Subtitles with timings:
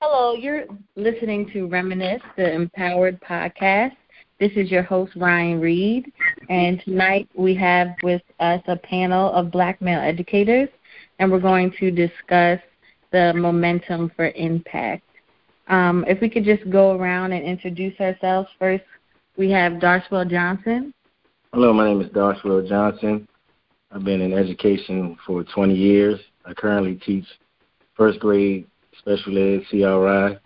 [0.00, 3.96] Hello, you're listening to Reminisce, the Empowered Podcast.
[4.38, 6.12] This is your host, Ryan Reed,
[6.48, 10.68] and tonight we have with us a panel of black male educators,
[11.18, 12.60] and we're going to discuss
[13.10, 15.02] the momentum for impact.
[15.66, 18.84] Um, if we could just go around and introduce ourselves first,
[19.36, 20.94] we have Darshwell Johnson.
[21.52, 23.26] Hello, my name is Darshwell Johnson.
[23.90, 26.20] I've been in education for 20 years.
[26.46, 27.26] I currently teach
[27.96, 28.68] first grade
[28.98, 30.38] special ed, CRI.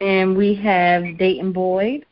[0.00, 2.04] And we have Dayton Boyd.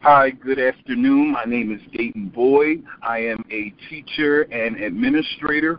[0.00, 1.30] Hi, good afternoon.
[1.30, 2.82] My name is Dayton Boyd.
[3.02, 5.78] I am a teacher and administrator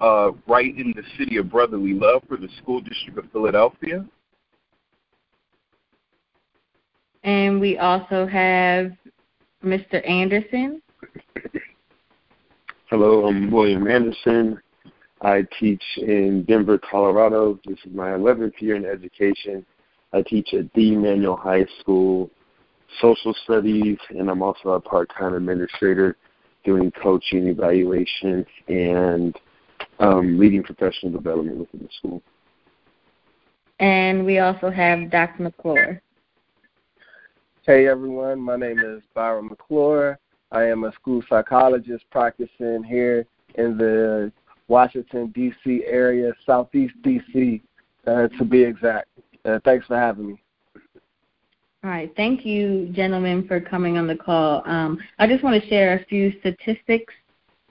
[0.00, 4.04] uh, right in the city of Brotherly Love for the School District of Philadelphia.
[7.22, 8.90] And we also have
[9.64, 10.08] Mr.
[10.08, 10.82] Anderson.
[12.90, 14.60] Hello, I'm William Anderson.
[15.22, 17.58] I teach in Denver, Colorado.
[17.64, 19.64] This is my 11th year in education.
[20.12, 22.28] I teach at the Manual High School
[23.00, 26.16] social studies, and I'm also a part-time administrator
[26.64, 29.36] doing coaching, evaluation, and
[30.00, 32.22] um, leading professional development within the school.
[33.78, 35.44] And we also have Dr.
[35.44, 36.02] McClure.
[37.64, 40.18] Hey everyone, my name is Byron McClure.
[40.50, 44.32] I am a school psychologist practicing here in the
[44.72, 45.82] Washington, D.C.
[45.86, 47.60] area, Southeast D.C.
[48.06, 49.06] Uh, to be exact.
[49.44, 50.42] Uh, thanks for having me.
[51.84, 52.10] All right.
[52.16, 54.62] Thank you, gentlemen, for coming on the call.
[54.64, 57.12] Um, I just want to share a few statistics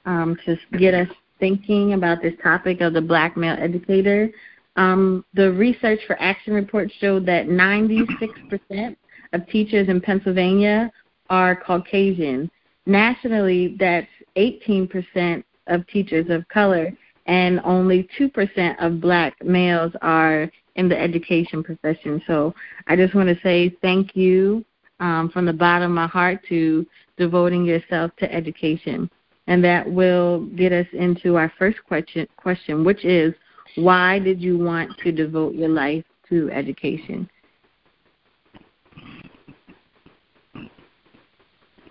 [0.05, 1.07] um, to get us
[1.39, 4.29] thinking about this topic of the black male educator.
[4.75, 8.95] Um, the Research for Action report showed that 96%
[9.33, 10.91] of teachers in Pennsylvania
[11.31, 12.51] are Caucasian.
[12.85, 14.07] Nationally, that's
[14.37, 16.91] 18% of teachers of color,
[17.25, 22.21] and only 2% of black males are in the education profession.
[22.27, 22.53] So
[22.87, 24.65] I just want to say thank you
[24.99, 26.85] um, from the bottom of my heart to
[27.17, 29.09] devoting yourself to education.
[29.47, 33.33] And that will get us into our first question, question which is
[33.75, 37.29] why did you want to devote your life to education?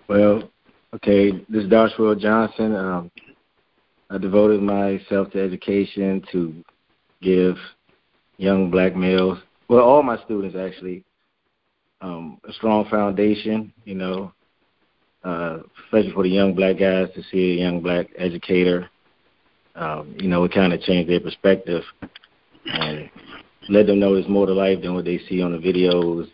[0.07, 0.49] Well,
[0.95, 2.75] okay, this is Darshwell Johnson.
[2.75, 3.11] Um,
[4.11, 6.53] I devoted myself to education to
[7.21, 7.55] give
[8.37, 9.37] young black males,
[9.69, 11.03] well, all my students actually,
[12.01, 14.33] um, a strong foundation, you know,
[15.23, 18.89] uh, especially for the young black guys to see a young black educator.
[19.75, 21.83] Um, you know, it kind of changed their perspective
[22.65, 23.09] and
[23.69, 26.27] let them know there's more to life than what they see on the videos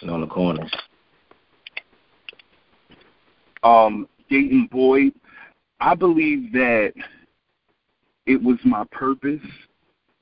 [0.00, 0.72] and on the corners
[3.62, 5.12] um, Dayton Boyd,
[5.80, 6.92] I believe that
[8.28, 9.40] it was my purpose.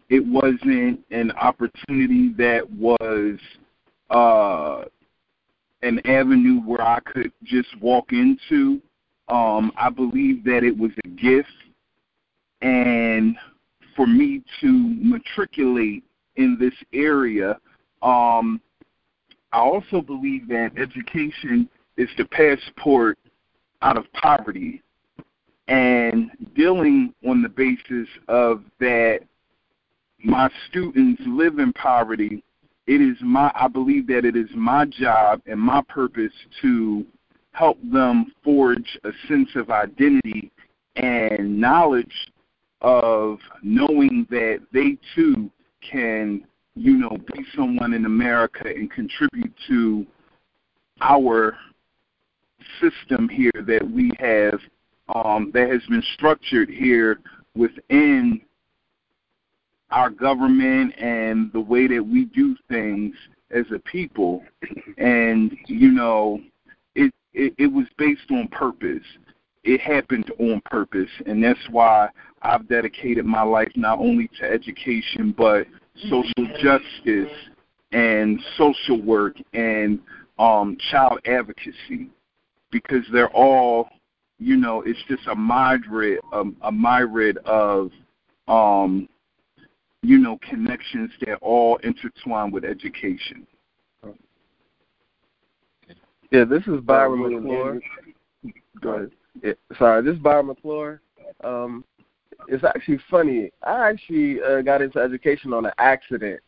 [0.08, 3.36] It wasn't an opportunity that was
[4.10, 4.84] uh,
[5.82, 8.80] an avenue where I could just walk into.
[9.28, 11.48] Um, I believe that it was a gift,
[12.62, 13.36] and
[13.96, 16.04] for me to matriculate
[16.36, 17.58] in this area,
[18.02, 18.60] um,
[19.52, 23.18] I also believe that education is the passport
[23.82, 24.82] out of poverty
[25.68, 29.20] and dealing on the basis of that
[30.22, 32.42] my students live in poverty
[32.86, 36.32] it is my i believe that it is my job and my purpose
[36.62, 37.04] to
[37.52, 40.50] help them forge a sense of identity
[40.96, 42.30] and knowledge
[42.82, 45.50] of knowing that they too
[45.80, 46.44] can
[46.74, 50.06] you know be someone in america and contribute to
[51.00, 51.56] our
[52.80, 54.60] system here that we have
[55.14, 57.20] um, that has been structured here
[57.54, 58.40] within
[59.90, 63.14] our government and the way that we do things
[63.50, 64.42] as a people.
[64.98, 66.40] And, you know,
[66.94, 69.04] it, it, it was based on purpose.
[69.62, 71.10] It happened on purpose.
[71.26, 72.08] And that's why
[72.42, 75.66] I've dedicated my life not only to education, but
[76.08, 77.32] social justice
[77.92, 80.00] and social work and
[80.38, 82.10] um, child advocacy
[82.70, 83.88] because they're all,
[84.38, 87.90] you know, it's just a myriad, a, a myriad of,
[88.48, 89.08] um,
[90.02, 93.46] you know, connections that all intertwine with education.
[96.30, 97.80] Yeah, this is Byron McClure.
[98.80, 99.10] Go ahead.
[99.42, 101.00] Yeah, sorry, this is Byron McClure.
[101.44, 101.84] Um,
[102.48, 103.50] it's actually funny.
[103.62, 106.40] I actually uh, got into education on an accident.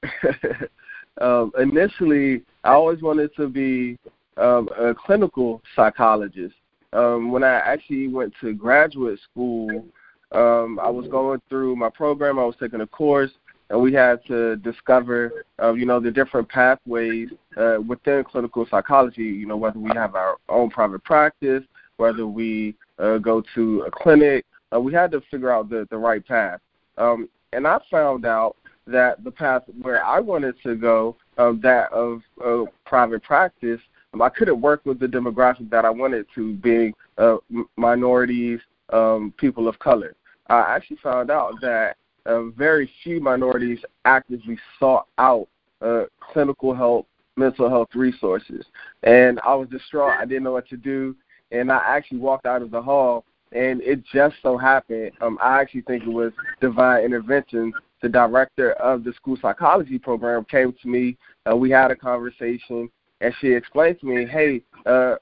[1.20, 3.98] um, initially, I always wanted to be
[4.36, 6.54] um, a clinical psychologist.
[6.92, 9.84] Um, when I actually went to graduate school,
[10.32, 12.38] um, I was going through my program.
[12.38, 13.30] I was taking a course,
[13.70, 19.22] and we had to discover, uh, you know, the different pathways uh, within clinical psychology.
[19.22, 21.62] You know, whether we have our own private practice,
[21.96, 24.44] whether we uh, go to a clinic,
[24.74, 26.60] uh, we had to figure out the the right path.
[26.96, 28.56] Um, and I found out
[28.86, 33.80] that the path where I wanted to go, um, that of uh, private practice,
[34.14, 37.36] um, I couldn't work with the demographic that I wanted to, being uh,
[37.76, 38.60] minorities,
[38.90, 40.14] um, people of color.
[40.48, 41.96] I actually found out that
[42.26, 45.48] uh, very few minorities actively sought out
[45.82, 47.06] uh, clinical help,
[47.36, 48.64] mental health resources.
[49.02, 50.18] And I was distraught.
[50.18, 51.14] I didn't know what to do.
[51.50, 55.60] And I actually walked out of the hall, and it just so happened, um, I
[55.60, 57.72] actually think it was divine intervention.
[58.02, 61.16] The director of the school psychology program came to me.
[61.50, 62.90] Uh, we had a conversation,
[63.20, 65.16] and she explained to me, hey, uh,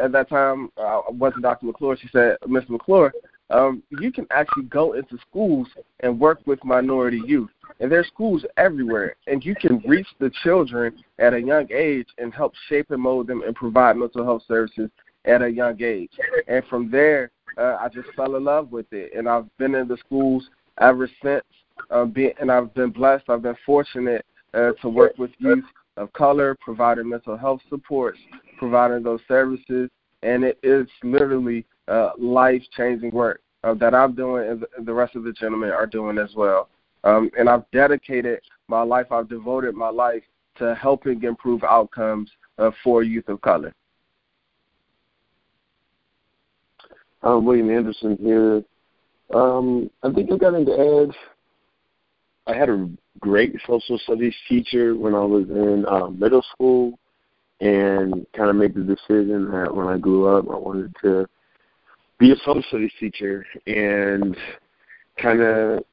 [0.00, 1.66] at that time, I wasn't Dr.
[1.66, 1.96] McClure.
[1.96, 2.70] She said, Mr.
[2.70, 3.12] McClure,
[3.50, 5.66] um, you can actually go into schools
[6.00, 7.50] and work with minority youth.
[7.80, 12.32] And there's schools everywhere, and you can reach the children at a young age and
[12.32, 14.90] help shape and mold them and provide mental health services
[15.24, 16.10] at a young age.
[16.46, 19.88] And from there, uh, I just fell in love with it, and I've been in
[19.88, 20.48] the schools
[20.80, 21.44] ever since.
[21.90, 23.24] Um, be, and I've been blessed.
[23.30, 25.64] I've been fortunate uh, to work with youth
[25.96, 28.18] of color, providing mental health supports,
[28.58, 29.90] providing those services,
[30.22, 35.16] and it is literally uh, life changing work uh, that I'm doing and the, rest
[35.16, 36.68] of the gentlemen are doing as well.
[37.04, 40.22] Um, and I've dedicated my life, I've devoted my life
[40.56, 43.74] to helping improve outcomes uh, for youth of color.
[47.22, 48.62] Um, William Anderson here.
[49.34, 51.14] Um, I think I got into ed.
[52.50, 52.88] I had a
[53.20, 56.98] great social studies teacher when I was in uh, middle school,
[57.60, 61.28] and kind of made the decision that when I grew up, I wanted to
[62.18, 64.36] be a social studies teacher and
[65.18, 65.84] kind of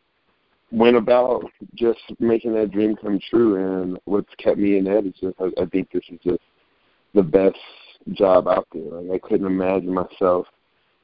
[0.71, 1.43] went about
[1.75, 3.55] just making that dream come true.
[3.55, 6.41] And what's kept me in ed is just I, I think this is just
[7.13, 7.57] the best
[8.13, 9.01] job out there.
[9.01, 10.47] Like I couldn't imagine myself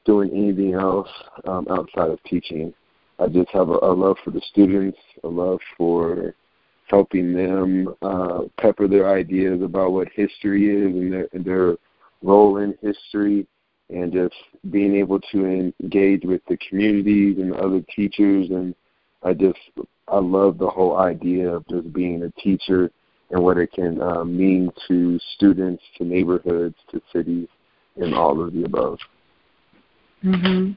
[0.04, 1.08] doing anything else
[1.46, 2.72] um, outside of teaching.
[3.18, 6.34] I just have a, a love for the students, a love for
[6.88, 11.76] helping them uh, pepper their ideas about what history is and their, their
[12.22, 13.46] role in history
[13.90, 14.34] and just
[14.70, 18.74] being able to engage with the communities and other teachers and
[19.22, 19.58] I just
[20.08, 22.90] I love the whole idea of just being a teacher
[23.30, 27.48] and what it can uh, mean to students, to neighborhoods, to cities,
[27.96, 28.98] and all of the above.
[30.20, 30.72] hmm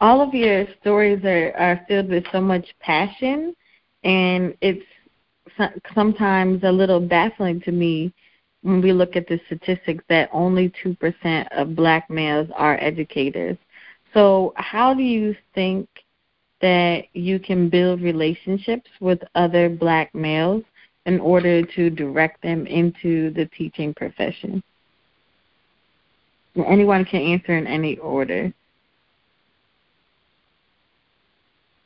[0.00, 3.54] All of your stories are, are filled with so much passion,
[4.04, 4.84] and it's
[5.94, 8.12] sometimes a little baffling to me
[8.62, 13.56] when we look at the statistics that only 2% of black males are educators.
[14.14, 15.88] So, how do you think
[16.60, 20.64] that you can build relationships with other black males
[21.06, 24.62] in order to direct them into the teaching profession?
[26.66, 28.52] Anyone can answer in any order.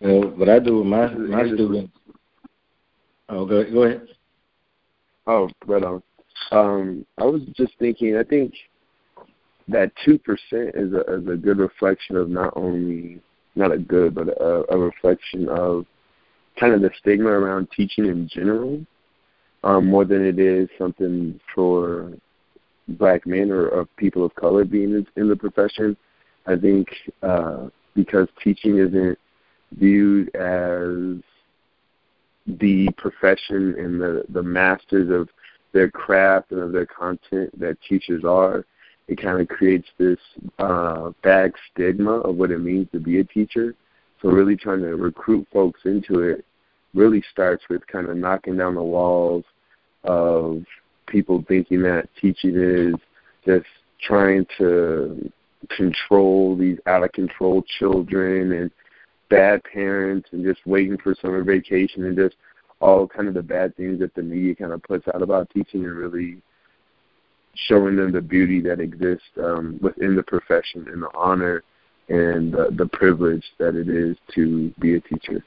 [0.02, 1.92] What I do with my my students.
[3.28, 4.08] Oh, go go ahead.
[5.28, 6.02] Oh, right on.
[6.50, 8.16] Um, I was just thinking.
[8.16, 8.52] I think
[9.68, 13.20] that two percent is a is a good reflection of not only
[13.54, 15.86] not a good, but a, a reflection of
[16.58, 18.84] kind of the stigma around teaching in general,
[19.62, 22.12] um, more than it is something for
[22.88, 25.96] black men or, or people of color being in, in the profession.
[26.46, 26.88] I think
[27.22, 29.16] uh, because teaching isn't
[29.78, 31.22] viewed as
[32.46, 35.28] the profession and the the masters of
[35.72, 38.64] their craft and of their content that teachers are,
[39.08, 40.18] it kind of creates this
[40.58, 43.74] uh, bad stigma of what it means to be a teacher.
[44.20, 46.44] So really trying to recruit folks into it
[46.94, 49.44] really starts with kind of knocking down the walls
[50.04, 50.62] of
[51.06, 52.94] people thinking that teaching is
[53.46, 53.66] just
[54.00, 55.30] trying to
[55.76, 58.70] control these out of control children and
[59.32, 62.36] bad parents and just waiting for summer vacation and just
[62.80, 65.84] all kind of the bad things that the media kind of puts out about teaching
[65.84, 66.42] and really
[67.54, 71.62] showing them the beauty that exists um, within the profession and the honor
[72.08, 75.44] and the, the privilege that it is to be a teacher.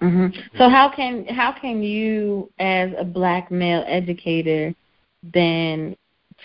[0.00, 0.38] Mm-hmm.
[0.58, 4.74] So how can how can you, as a black male educator,
[5.22, 5.96] then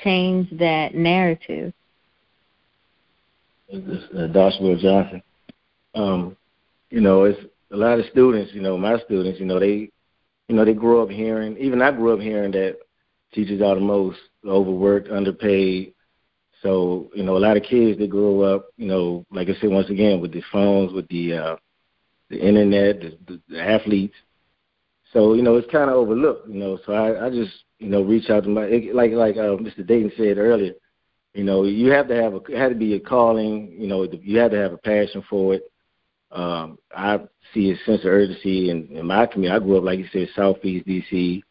[0.04, 1.74] change that narrative?
[3.70, 5.22] This, uh, Joshua Johnson.
[5.94, 6.38] Um,
[6.90, 7.40] you know, it's
[7.72, 8.54] a lot of students.
[8.54, 9.40] You know, my students.
[9.40, 9.90] You know, they,
[10.48, 11.58] you know, they grew up hearing.
[11.58, 12.78] Even I grew up hearing that
[13.34, 15.94] teachers are the most overworked, underpaid.
[16.62, 19.70] So, you know, a lot of kids they grow up, you know, like I said
[19.72, 21.56] once again, with the phones, with the uh
[22.30, 24.16] the internet, the, the, the athletes,
[25.14, 26.48] So you know, it's kind of overlooked.
[26.50, 29.58] You know, so I, I just you know reach out to my like like uh,
[29.58, 29.86] Mr.
[29.86, 30.74] Dayton said earlier.
[31.34, 33.74] You know, you have to have a had to be a calling.
[33.78, 35.71] You know, you have to have a passion for it.
[36.32, 37.20] Um, I
[37.54, 39.56] see a sense of urgency in, in my community.
[39.56, 41.42] I grew up, like you said, Southeast DC.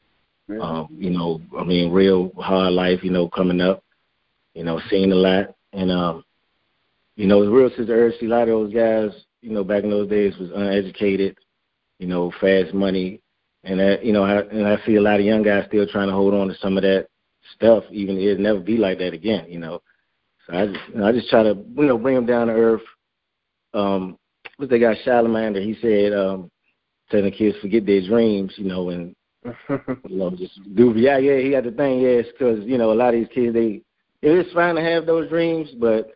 [0.60, 3.04] Um, you know, I mean, real hard life.
[3.04, 3.84] You know, coming up.
[4.54, 6.25] You know, seeing a lot, and um,
[7.14, 8.26] you know, the real sense of urgency.
[8.26, 9.10] A lot of those guys,
[9.42, 11.37] you know, back in those days was uneducated.
[11.99, 13.20] You know, fast money,
[13.62, 16.08] and that, you know, I, and I see a lot of young guys still trying
[16.08, 17.08] to hold on to some of that
[17.54, 17.84] stuff.
[17.90, 19.46] Even it'll never be like that again.
[19.49, 19.82] You know,
[20.46, 22.54] so I just, you know, I just try to, you know, bring them down to
[22.54, 22.82] earth.
[23.75, 24.18] Um,
[24.61, 26.50] what they got Charlamagne, he said, um,
[27.11, 29.14] telling the kids forget their dreams, you know, and
[29.45, 32.95] you know, just do yeah, yeah, he got the thing, yes, because you know a
[32.95, 33.81] lot of these kids they
[34.23, 36.12] it is fine to have those dreams, but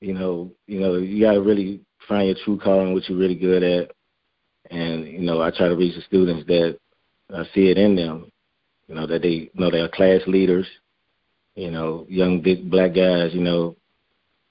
[0.00, 3.62] you know, you know, you gotta really find your true calling, what you're really good
[3.62, 3.92] at,
[4.70, 6.78] and you know, I try to reach the students that
[7.32, 8.30] I see it in them,
[8.88, 10.66] you know, that they you know they're class leaders,
[11.54, 13.76] you know, young big black guys, you know,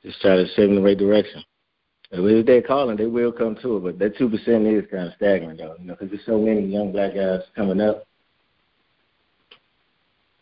[0.04, 1.44] just try to set them in the right direction.
[2.12, 3.84] If they're calling, they will come to it.
[3.84, 5.75] But that two percent is kind of staggering, though.
[5.80, 8.06] You know, because there's so many young black guys coming up.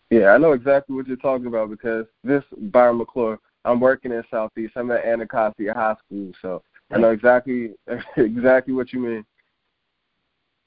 [0.09, 4.23] Yeah, I know exactly what you're talking about because this Byron McClure, I'm working in
[4.31, 4.73] Southeast.
[4.75, 7.71] I'm at Anacostia High School, so I know exactly
[8.17, 9.25] exactly what you mean.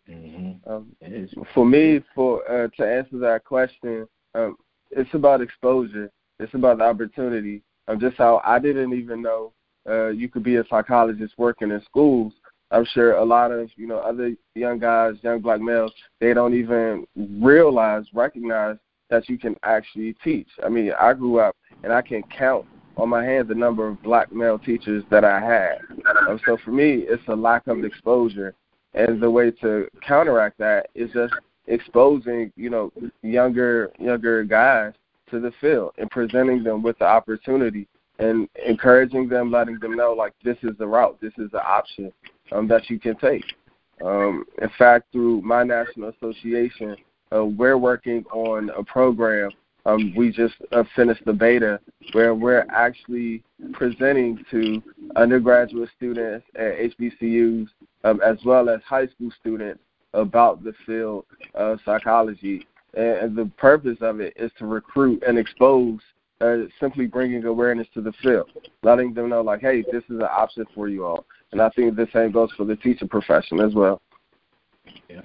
[0.08, 0.72] Mm-hmm.
[0.72, 4.06] Um, for me, for uh, to answer that question,
[4.36, 4.56] um,
[4.92, 6.10] it's about exposure.
[6.38, 7.62] It's about the opportunity.
[7.88, 9.52] Um, just how I didn't even know
[9.88, 12.32] uh, you could be a psychologist working in schools.
[12.70, 16.54] I'm sure a lot of you know other young guys, young black males, they don't
[16.54, 18.76] even realize, recognize
[19.10, 20.48] that you can actually teach.
[20.64, 22.64] I mean, I grew up and I can count
[22.96, 25.78] on my hand the number of black male teachers that I had.
[26.28, 28.54] Um, so for me, it's a lack of exposure,
[28.94, 31.34] and the way to counteract that is just
[31.66, 34.94] exposing, you know, younger younger guys
[35.30, 37.88] to the field and presenting them with the opportunity
[38.18, 42.12] and encouraging them, letting them know like this is the route, this is the option
[42.52, 43.44] um, that you can take.
[44.04, 46.96] Um, in fact, through my national association,
[47.34, 49.50] uh, we're working on a program.
[49.84, 51.80] Um, we just uh, finished the beta
[52.12, 53.42] where we're actually
[53.72, 54.82] presenting to
[55.16, 57.66] undergraduate students at HBCUs
[58.04, 59.80] um, as well as high school students
[60.14, 62.66] about the field of psychology.
[62.94, 66.00] And, and the purpose of it is to recruit and expose
[66.42, 68.50] uh, simply bringing awareness to the field,
[68.82, 71.24] letting them know, like, hey, this is an option for you all.
[71.52, 74.02] And I think the same goes for the teacher profession as well.
[75.08, 75.22] Yeah.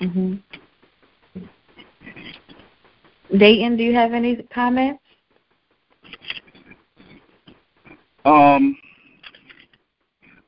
[0.00, 0.42] Mhm.
[3.36, 5.02] Dayton, do you have any comments?
[8.24, 8.76] Um,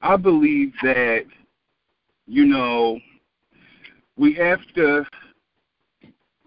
[0.02, 1.24] I believe that
[2.26, 3.00] you know
[4.16, 5.06] we have to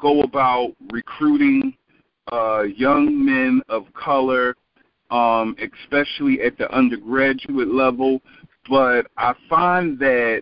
[0.03, 1.73] go about recruiting
[2.31, 4.55] uh, young men of color,
[5.09, 8.21] um, especially at the undergraduate level.
[8.69, 10.41] But I find that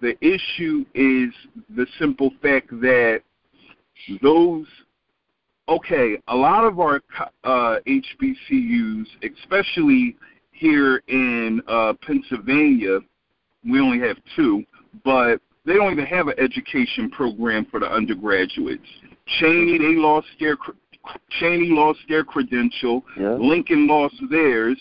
[0.00, 1.32] the issue is
[1.74, 3.22] the simple fact that
[4.20, 4.66] those
[5.66, 7.00] okay, a lot of our
[7.44, 10.14] uh, HBCUs, especially
[10.52, 12.98] here in uh, Pennsylvania,
[13.66, 14.62] we only have two,
[15.04, 18.86] but they don't even have an education program for the undergraduates.
[19.40, 20.56] Cheyney, they lost their
[21.40, 23.04] Cheyney lost their credential.
[23.18, 23.34] Yeah.
[23.34, 24.78] Lincoln lost theirs.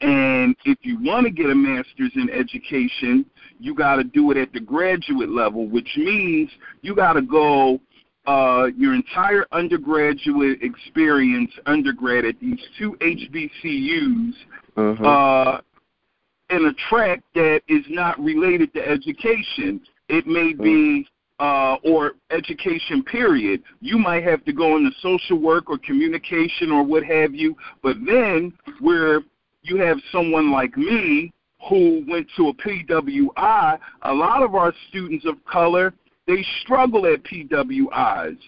[0.00, 3.24] And if you want to get a master's in education,
[3.58, 6.50] you got to do it at the graduate level, which means
[6.82, 7.80] you got to go
[8.26, 14.34] uh, your entire undergraduate experience, undergrad at these two HBCUs,
[14.76, 15.04] Mhm.
[15.04, 15.60] uh,
[16.48, 19.80] in a track that is not related to education.
[20.08, 21.06] It may be
[21.40, 23.62] uh, or education period.
[23.80, 27.56] You might have to go into social work or communication or what have you.
[27.82, 29.20] But then where
[29.62, 31.32] you have someone like me
[31.68, 35.94] who went to a PWI, a lot of our students of color
[36.26, 38.38] they struggle at PWIs,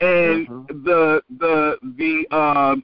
[0.00, 2.76] and the the the uh,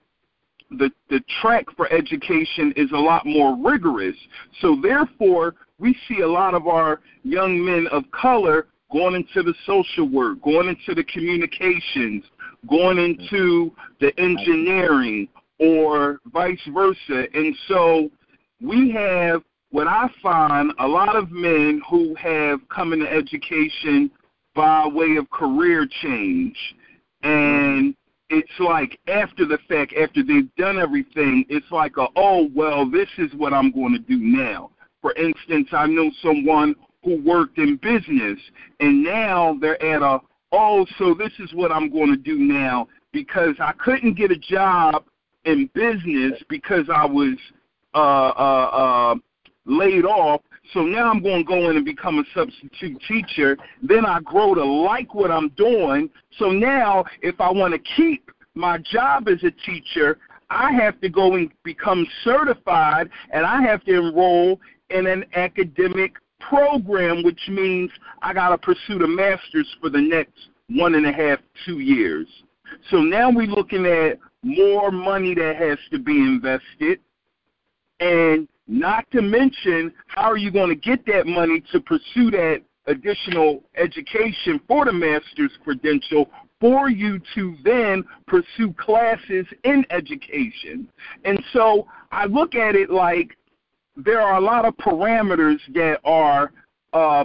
[0.71, 4.17] the the track for education is a lot more rigorous.
[4.61, 9.55] So therefore, we see a lot of our young men of color going into the
[9.67, 12.25] social work, going into the communications,
[12.69, 13.21] going mm-hmm.
[13.21, 15.29] into the engineering,
[15.59, 17.27] or vice versa.
[17.35, 18.11] And so
[18.61, 24.11] we have what I find a lot of men who have come into education
[24.55, 26.57] by way of career change.
[27.23, 28.39] And mm-hmm.
[28.39, 33.09] it's like after the fact, after they've done everything, it's like a, oh, well, this
[33.19, 34.71] is what I'm going to do now.
[35.07, 38.41] For instance, I know someone who worked in business,
[38.81, 40.19] and now they're at a
[40.51, 44.37] oh, so this is what I'm going to do now because I couldn't get a
[44.37, 45.05] job
[45.45, 47.37] in business because I was
[47.95, 49.15] uh, uh, uh,
[49.65, 50.41] laid off.
[50.73, 53.57] So now I'm going to go in and become a substitute teacher.
[53.85, 56.11] Then I grow to like what I'm doing.
[56.37, 60.19] So now, if I want to keep my job as a teacher,
[60.51, 66.17] I have to go and become certified, and I have to enroll in an academic
[66.41, 67.91] program, which means
[68.23, 72.27] I got to pursue the master's for the next one and a half, two years.
[72.91, 77.01] So now we're looking at more money that has to be invested,
[78.01, 82.63] and not to mention how are you going to get that money to pursue that
[82.87, 90.89] additional education for the master's credential for you to then pursue classes in education.
[91.25, 93.37] And so I look at it like
[93.97, 96.53] there are a lot of parameters that are
[96.93, 97.25] uh,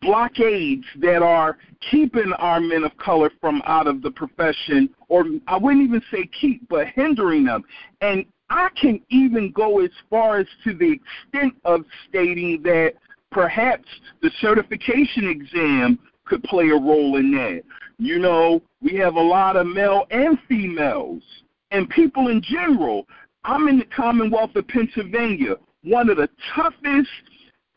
[0.00, 1.58] blockades that are
[1.90, 6.28] keeping our men of color from out of the profession, or I wouldn't even say
[6.40, 7.64] keep, but hindering them.
[8.00, 12.94] And I can even go as far as to the extent of stating that
[13.30, 13.88] perhaps
[14.20, 17.62] the certification exam could play a role in that.
[17.98, 21.22] You know, we have a lot of male and females,
[21.70, 23.06] and people in general.
[23.44, 27.08] I'm in the Commonwealth of Pennsylvania, one of the toughest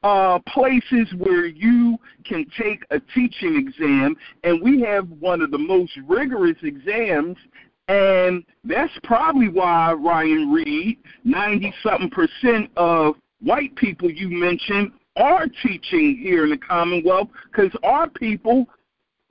[0.04, 5.58] uh, places where you can take a teaching exam, and we have one of the
[5.58, 7.38] most rigorous exams.
[7.88, 15.48] And that's probably why Ryan Reed, 90 something percent of white people you mentioned are
[15.64, 18.68] teaching here in the Commonwealth because our people,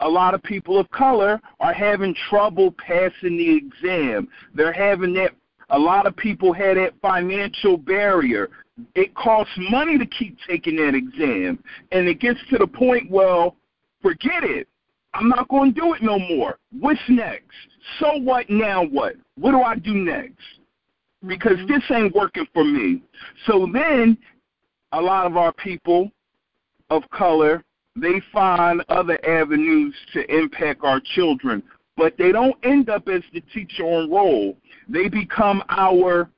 [0.00, 4.28] a lot of people of color, are having trouble passing the exam.
[4.54, 5.32] They're having that,
[5.70, 8.50] a lot of people had that financial barrier
[8.94, 11.62] it costs money to keep taking that exam.
[11.92, 13.56] And it gets to the point, well,
[14.02, 14.68] forget it.
[15.14, 16.58] I'm not going to do it no more.
[16.78, 17.54] What's next?
[18.00, 19.14] So what now what?
[19.38, 20.42] What do I do next?
[21.26, 21.72] Because mm-hmm.
[21.72, 23.02] this ain't working for me.
[23.46, 24.18] So then
[24.92, 26.10] a lot of our people
[26.90, 27.62] of color,
[27.96, 31.62] they find other avenues to impact our children.
[31.96, 34.56] But they don't end up as the teacher on roll.
[34.88, 36.28] They become our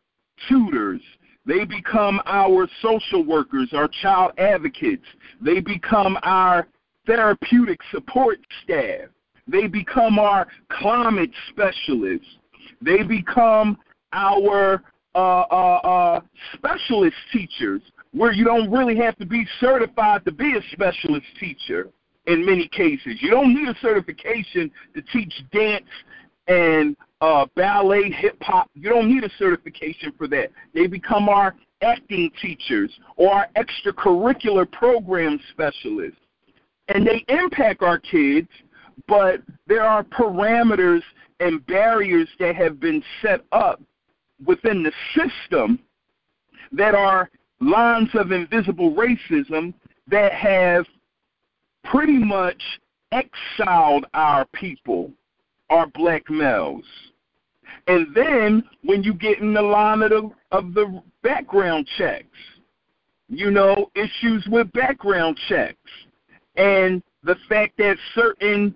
[0.48, 1.00] tutors.
[1.46, 5.04] They become our social workers, our child advocates.
[5.40, 6.66] They become our
[7.06, 9.08] therapeutic support staff.
[9.46, 12.26] They become our climate specialists.
[12.82, 13.78] They become
[14.12, 14.82] our
[15.14, 16.20] uh, uh, uh,
[16.54, 17.80] specialist teachers,
[18.12, 21.90] where you don't really have to be certified to be a specialist teacher
[22.26, 23.16] in many cases.
[23.20, 25.86] You don't need a certification to teach dance
[26.48, 28.70] and uh, ballet, hip hop.
[28.74, 30.50] You don't need a certification for that.
[30.74, 36.18] They become our acting teachers or our extracurricular program specialists.
[36.88, 38.48] And they impact our kids,
[39.08, 41.02] but there are parameters
[41.40, 43.82] and barriers that have been set up
[44.44, 45.78] within the system
[46.72, 49.72] that are lines of invisible racism
[50.08, 50.86] that have
[51.84, 52.62] pretty much
[53.12, 55.10] exiled our people,
[55.70, 56.84] our black males.
[57.88, 62.26] And then when you get in the line of the, of the background checks,
[63.28, 65.78] you know, issues with background checks,
[66.56, 68.74] and the fact that certain,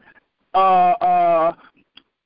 [0.55, 1.53] uh, uh,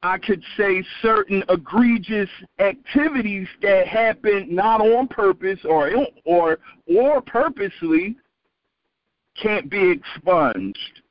[0.03, 5.91] I could say, certain egregious activities that happen not on purpose or
[6.25, 8.17] or or purposely
[9.41, 11.03] can't be expunged.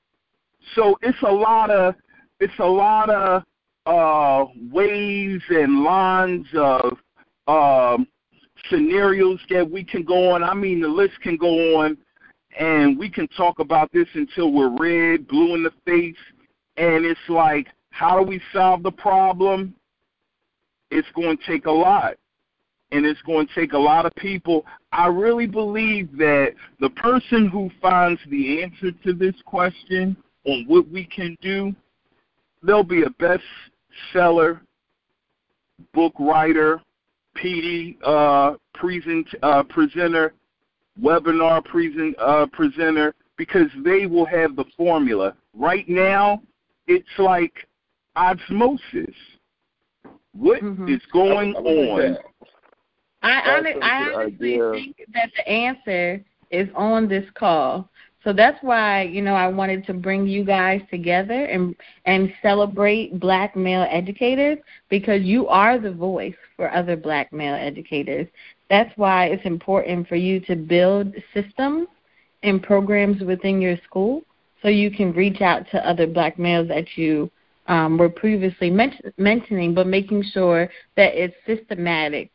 [0.75, 1.95] So it's a lot of
[2.43, 3.43] it's a lot of
[3.85, 6.97] uh, ways and lines of
[7.47, 8.05] um,
[8.69, 10.43] scenarios that we can go on.
[10.43, 11.97] I mean, the list can go on,
[12.59, 16.17] and we can talk about this until we're red, blue in the face.
[16.75, 19.73] And it's like, how do we solve the problem?
[20.91, 22.15] It's going to take a lot.
[22.91, 24.65] And it's going to take a lot of people.
[24.91, 30.89] I really believe that the person who finds the answer to this question on what
[30.89, 31.73] we can do,
[32.63, 33.43] they'll be a best
[34.11, 34.61] seller,
[35.93, 36.81] book writer,
[37.37, 40.33] PD uh, present uh, presenter,
[41.01, 45.35] webinar present uh, presenter, because they will have the formula.
[45.53, 46.41] Right now,
[46.87, 47.53] it's like
[48.15, 49.15] osmosis.
[50.33, 50.87] What mm-hmm.
[50.87, 52.17] is going I, I on?
[53.21, 57.89] I, I, I honestly think that the answer is on this call.
[58.23, 63.19] So that's why, you know, I wanted to bring you guys together and and celebrate
[63.19, 64.57] black male educators
[64.89, 68.27] because you are the voice for other black male educators.
[68.69, 71.87] That's why it's important for you to build systems
[72.43, 74.21] and programs within your school
[74.61, 77.29] so you can reach out to other black males that you
[77.67, 82.31] um, were previously men- mentioning, but making sure that it's systematic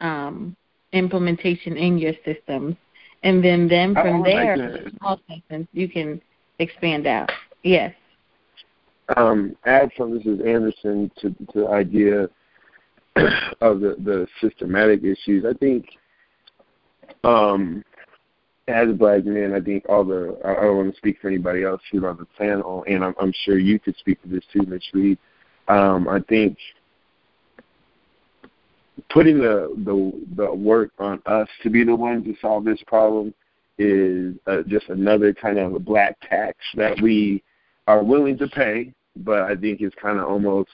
[0.00, 0.56] um,
[0.92, 2.76] implementation in your systems.
[3.24, 6.20] And then, then from there, small sections, you can
[6.58, 7.32] expand out.
[7.62, 7.94] Yes.
[9.16, 12.28] Um, add from this is Anderson to, to the idea
[13.62, 15.44] of the, the systematic issues.
[15.46, 15.86] I think
[17.24, 17.82] um,
[18.68, 21.80] as black men, I think all the I don't want to speak for anybody else
[21.90, 24.82] who's on the panel, and I'm, I'm sure you could speak to this too, Ms.
[24.92, 25.18] Reed.
[25.68, 26.58] Um, I think
[29.10, 33.34] putting the, the the work on us to be the ones to solve this problem
[33.78, 37.42] is uh, just another kind of a black tax that we
[37.86, 40.70] are willing to pay, but I think it's kind of almost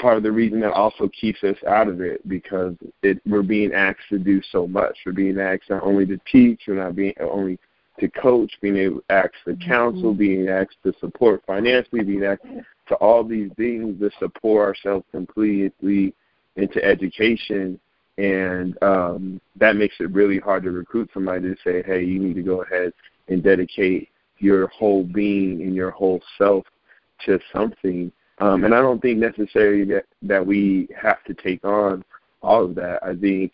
[0.00, 3.72] part of the reason that also keeps us out of it because it, we're being
[3.72, 4.96] asked to do so much.
[5.04, 7.58] We're being asked not only to teach, we're not being only
[8.00, 10.18] to coach, being able to ask to counsel, mm-hmm.
[10.18, 12.42] being asked to support financially, being asked
[12.88, 16.14] to all these things to support ourselves completely
[16.56, 17.78] into education.
[18.16, 22.34] And um, that makes it really hard to recruit somebody to say, hey, you need
[22.34, 22.92] to go ahead
[23.28, 26.64] and dedicate your whole being and your whole self
[27.26, 32.04] to something um, and I don't think necessarily that, that we have to take on
[32.42, 33.02] all of that.
[33.02, 33.52] I think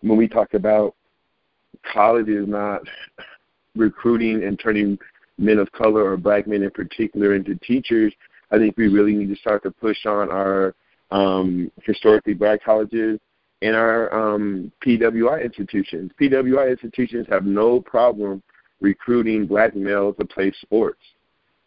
[0.00, 0.94] when we talk about
[1.92, 2.82] college is not
[3.76, 4.98] recruiting and turning
[5.36, 8.12] men of color or black men in particular into teachers,
[8.50, 10.74] I think we really need to start to push on our
[11.10, 13.18] um, historically black colleges
[13.62, 16.10] and our um, PWI institutions.
[16.20, 18.42] PWI institutions have no problem
[18.80, 21.00] recruiting black males to play sports.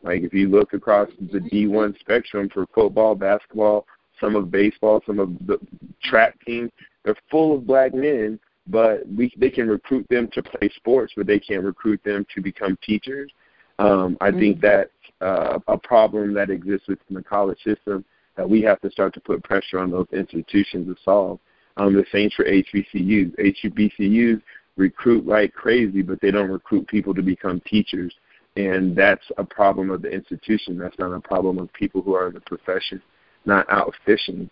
[0.03, 3.85] Like if you look across the D1 spectrum for football, basketball,
[4.19, 5.59] some of baseball, some of the
[6.03, 6.71] track teams,
[7.03, 11.27] they're full of black men, but we they can recruit them to play sports, but
[11.27, 13.31] they can't recruit them to become teachers.
[13.79, 14.39] Um, I mm-hmm.
[14.39, 14.89] think that's
[15.21, 18.05] uh, a problem that exists within the college system
[18.37, 21.39] that we have to start to put pressure on those institutions to solve.
[21.77, 23.35] Um, the same for HBCUs.
[23.37, 24.41] HBCUs
[24.77, 28.13] recruit like crazy, but they don't recruit people to become teachers
[28.55, 30.77] and that's a problem of the institution.
[30.77, 33.01] That's not a problem of people who are in the profession,
[33.45, 34.49] not out fishing.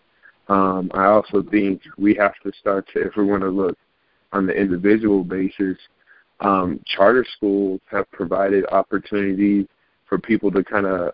[0.48, 3.76] Um, I also think we have to start to, if we want to look
[4.32, 5.76] on the individual basis,
[6.40, 9.66] um, charter schools have provided opportunities
[10.08, 11.12] for people to kind of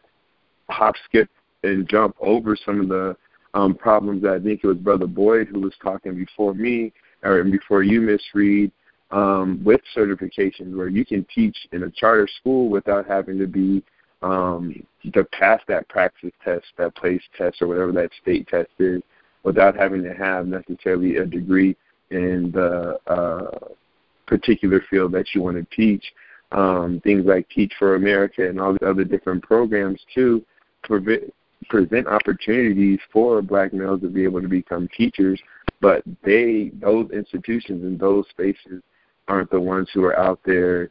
[0.70, 1.28] hop, skip,
[1.66, 3.16] and jump over some of the
[3.54, 7.42] um, problems that I think it was Brother Boyd who was talking before me, or
[7.44, 8.70] before you, Miss Reed,
[9.10, 13.82] um, with certifications where you can teach in a charter school without having to be
[14.22, 14.74] um,
[15.12, 19.02] to pass that praxis test, that place test, or whatever that state test is,
[19.42, 21.76] without having to have necessarily a degree
[22.10, 23.68] in the uh,
[24.26, 26.04] particular field that you want to teach.
[26.52, 30.44] Um, things like Teach for America and all the other different programs too
[31.68, 35.40] present opportunities for black males to be able to become teachers,
[35.80, 38.82] but they those institutions and those spaces
[39.28, 40.90] aren't the ones who are out there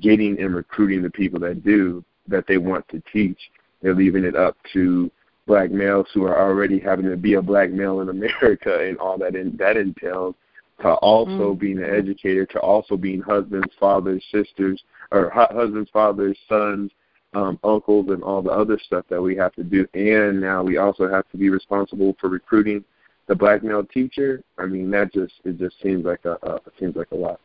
[0.00, 3.38] getting and recruiting the people that do that they want to teach.
[3.82, 5.10] They're leaving it up to
[5.46, 9.18] black males who are already having to be a black male in America and all
[9.18, 10.34] that in, that entails
[10.82, 11.58] to also mm.
[11.58, 16.90] being an educator, to also being husbands, fathers, sisters, or husbands, fathers, sons,
[17.34, 19.86] um, uncles, and all the other stuff that we have to do.
[19.94, 22.84] And now we also have to be responsible for recruiting
[23.26, 24.42] the black male teacher.
[24.58, 27.40] I mean, that just it just seems like a, a it seems like a lot.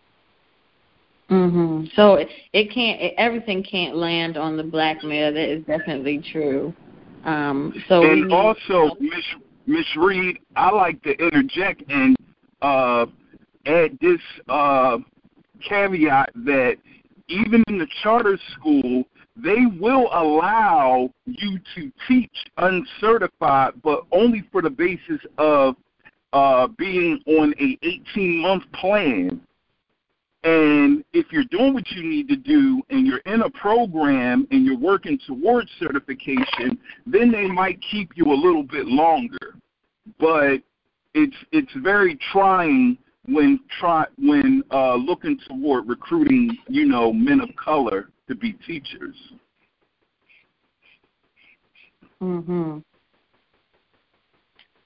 [1.29, 1.89] Mhm.
[1.95, 5.33] So it, it can't it, everything can't land on the black male.
[5.33, 6.73] That is definitely true.
[7.23, 9.25] Um so And need, also Miss
[9.65, 12.15] Miss Reed, I like to interject and
[12.61, 13.05] uh
[13.65, 14.97] add this uh
[15.67, 16.77] caveat that
[17.29, 19.05] even in the charter school
[19.43, 25.75] they will allow you to teach uncertified, but only for the basis of
[26.34, 29.41] uh, being on a 18 month plan
[30.43, 34.65] and if you're doing what you need to do and you're in a program and
[34.65, 39.56] you're working towards certification, then they might keep you a little bit longer.
[40.19, 40.63] But
[41.13, 47.49] it's it's very trying when try when uh, looking toward recruiting, you know, men of
[47.55, 49.15] color to be teachers.
[52.21, 52.84] Mhm.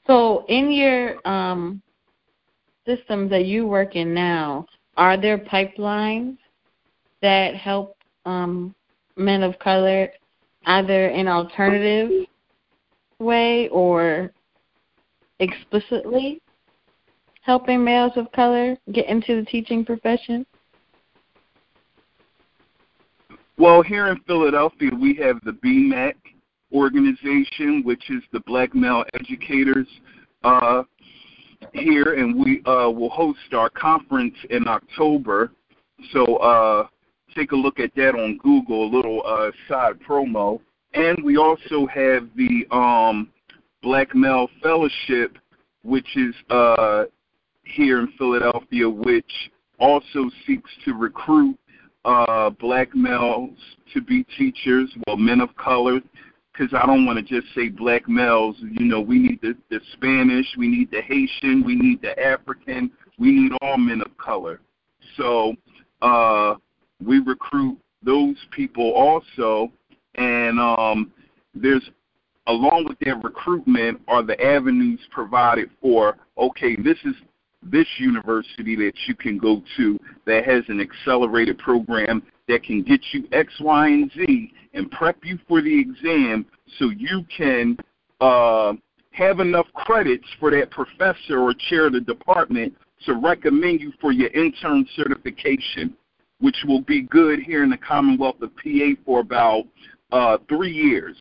[0.07, 1.81] So in your um,
[2.85, 4.65] system that you work in now,
[4.97, 6.37] are there pipelines
[7.21, 8.75] that help um,
[9.17, 10.09] men of color
[10.65, 12.27] either in alternative
[13.19, 14.31] way or
[15.39, 16.41] explicitly
[17.45, 20.45] helping males of color get into the teaching profession?
[23.57, 26.15] Well, here in Philadelphia, we have the BMEC
[26.73, 29.87] organization, which is the Black Male Educators
[30.43, 30.83] uh,
[31.73, 35.51] here, and we uh, will host our conference in October.
[36.11, 36.87] So uh,
[37.35, 40.59] take a look at that on Google, a little uh, side promo.
[40.93, 43.29] And we also have the um,
[43.81, 45.37] Black Male Fellowship,
[45.83, 47.05] which is uh,
[47.65, 49.31] here in Philadelphia, which
[49.79, 51.57] also seeks to recruit
[52.05, 53.57] uh, black males
[53.93, 55.99] to be teachers, well, men of color,
[56.51, 58.55] because I don't want to just say black males.
[58.59, 62.91] You know, we need the, the Spanish, we need the Haitian, we need the African,
[63.17, 64.61] we need all men of color.
[65.17, 65.55] So
[66.01, 66.55] uh,
[67.03, 69.71] we recruit those people also,
[70.15, 71.11] and um,
[71.53, 71.89] there's
[72.47, 76.17] along with their recruitment are the avenues provided for.
[76.37, 77.15] Okay, this is
[77.65, 83.01] this university that you can go to that has an accelerated program that can get
[83.11, 86.45] you X, Y, and Z and prep you for the exam
[86.77, 87.77] so you can
[88.21, 88.73] uh,
[89.11, 92.75] have enough credits for that professor or chair of the department
[93.05, 95.95] to recommend you for your intern certification,
[96.39, 99.63] which will be good here in the Commonwealth of PA for about
[100.11, 101.15] uh, three years.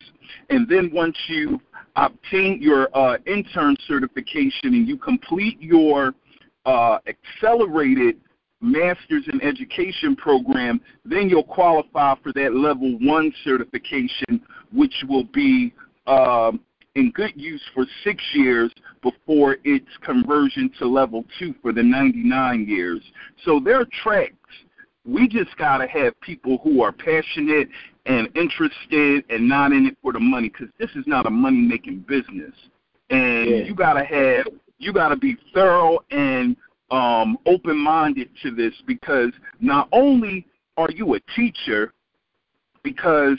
[0.51, 1.61] And then once you
[1.97, 6.15] obtain your uh, intern certification and you complete your
[6.65, 8.21] uh, accelerated
[8.61, 14.41] master's in education program, then you'll qualify for that level one certification,
[14.73, 15.73] which will be
[16.07, 16.61] um,
[16.95, 18.73] in good use for six years
[19.03, 23.03] before its conversion to level two for the 99 years.
[23.45, 24.35] So there are tracks.
[25.05, 27.69] We just got to have people who are passionate
[28.07, 31.59] and interested and not in it for the money because this is not a money
[31.59, 32.55] making business.
[33.11, 33.57] And yeah.
[33.65, 34.47] you got to have
[34.79, 36.57] you got to be thorough and
[36.91, 41.93] um, open minded to this because not only are you a teacher,
[42.83, 43.39] because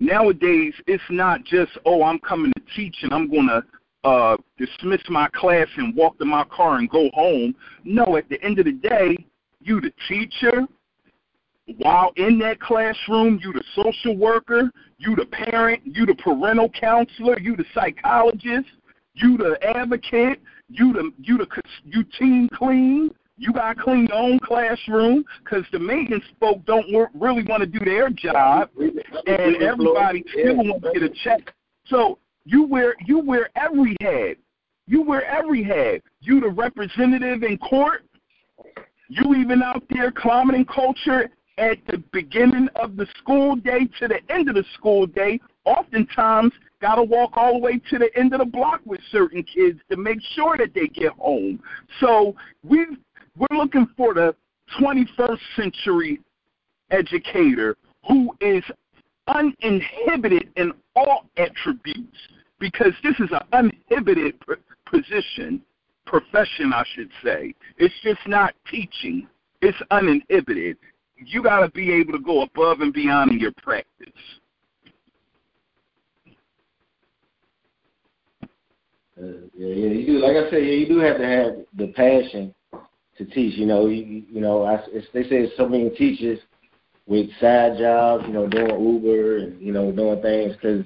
[0.00, 3.62] nowadays it's not just, oh, I'm coming to teach and I'm going to
[4.04, 7.54] uh, dismiss my class and walk to my car and go home.
[7.84, 9.16] No, at the end of the day,
[9.60, 10.66] you the teacher.
[11.78, 17.38] While in that classroom, you the social worker, you the parent, you the parental counselor,
[17.38, 18.68] you the psychologist,
[19.14, 21.46] you the advocate, you the you the
[21.84, 23.10] you team clean.
[23.38, 27.66] You got to clean your own classroom because the maintenance folk don't really want to
[27.66, 31.54] do their job, and everybody still wants to get a check.
[31.86, 34.36] So you wear you wear every hat.
[34.86, 36.02] You wear every hat.
[36.20, 38.04] You the representative in court.
[39.08, 44.20] You even out there climbing culture at the beginning of the school day to the
[44.30, 45.38] end of the school day.
[45.64, 49.42] Oftentimes, got to walk all the way to the end of the block with certain
[49.42, 51.62] kids to make sure that they get home.
[52.00, 52.84] So we
[53.38, 54.34] we're looking for the
[54.78, 56.20] 21st century
[56.90, 58.62] educator who is
[59.28, 62.18] uninhibited in all attributes
[62.58, 64.34] because this is an uninhibited
[64.84, 65.62] position,
[66.04, 67.54] profession, I should say.
[67.78, 69.26] It's just not teaching.
[69.62, 70.76] It's uninhibited.
[71.16, 74.12] You got to be able to go above and beyond in your practice.
[79.18, 80.12] Uh, yeah, yeah, you do.
[80.18, 82.54] Like I said, yeah, you do have to have the passion
[83.18, 83.58] to teach.
[83.58, 86.38] You know, you, you know, I, it's, they say so many teachers
[87.06, 90.84] with side jobs, you know, doing Uber and you know doing things because,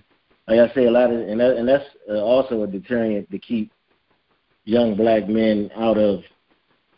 [0.49, 3.39] like I say, a lot of and that, and that's uh, also a deterrent to
[3.39, 3.71] keep
[4.65, 6.21] young black men out of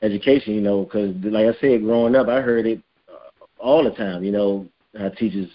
[0.02, 0.54] education.
[0.54, 4.24] You know, because like I said, growing up, I heard it uh, all the time.
[4.24, 4.66] You know,
[4.98, 5.50] how teachers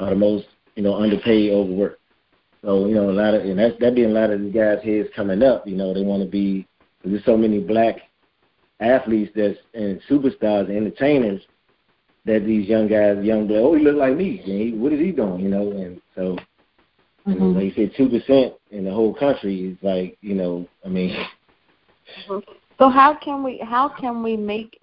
[0.00, 2.00] are the most you know underpaid, overworked.
[2.64, 4.82] So you know, a lot of and that's that being a lot of the guys'
[4.82, 5.66] heads coming up.
[5.66, 6.66] You know, they want to be.
[7.04, 7.96] There's so many black
[8.80, 11.42] athletes that's and superstars and entertainers
[12.24, 14.40] that these young guys, young boy, oh, he look like me.
[14.40, 15.40] And he, what is he doing?
[15.40, 16.38] You know, and so
[17.26, 17.38] mm-hmm.
[17.38, 20.88] know, like you said, two percent in the whole country is like, you know, I
[20.88, 21.14] mean.
[22.78, 24.80] So how can we how can we make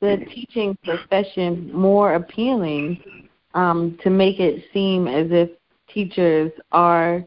[0.00, 5.50] the teaching profession more appealing um, to make it seem as if
[5.96, 7.24] teachers are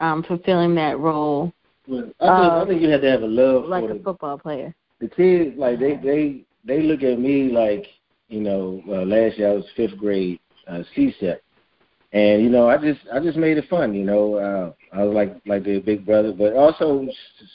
[0.00, 1.52] um, fulfilling that role.
[1.86, 3.92] Well, I, think, uh, I think you have to have a love for like for
[3.92, 4.74] a the, football player.
[5.00, 7.86] The kids, like they they they look at me like
[8.28, 8.82] you know.
[8.88, 11.38] Uh, last year I was fifth grade uh, CSEP,
[12.12, 13.94] and you know I just I just made it fun.
[13.94, 17.06] You know uh, I was like like the big brother, but also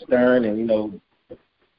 [0.04, 1.00] stern and you know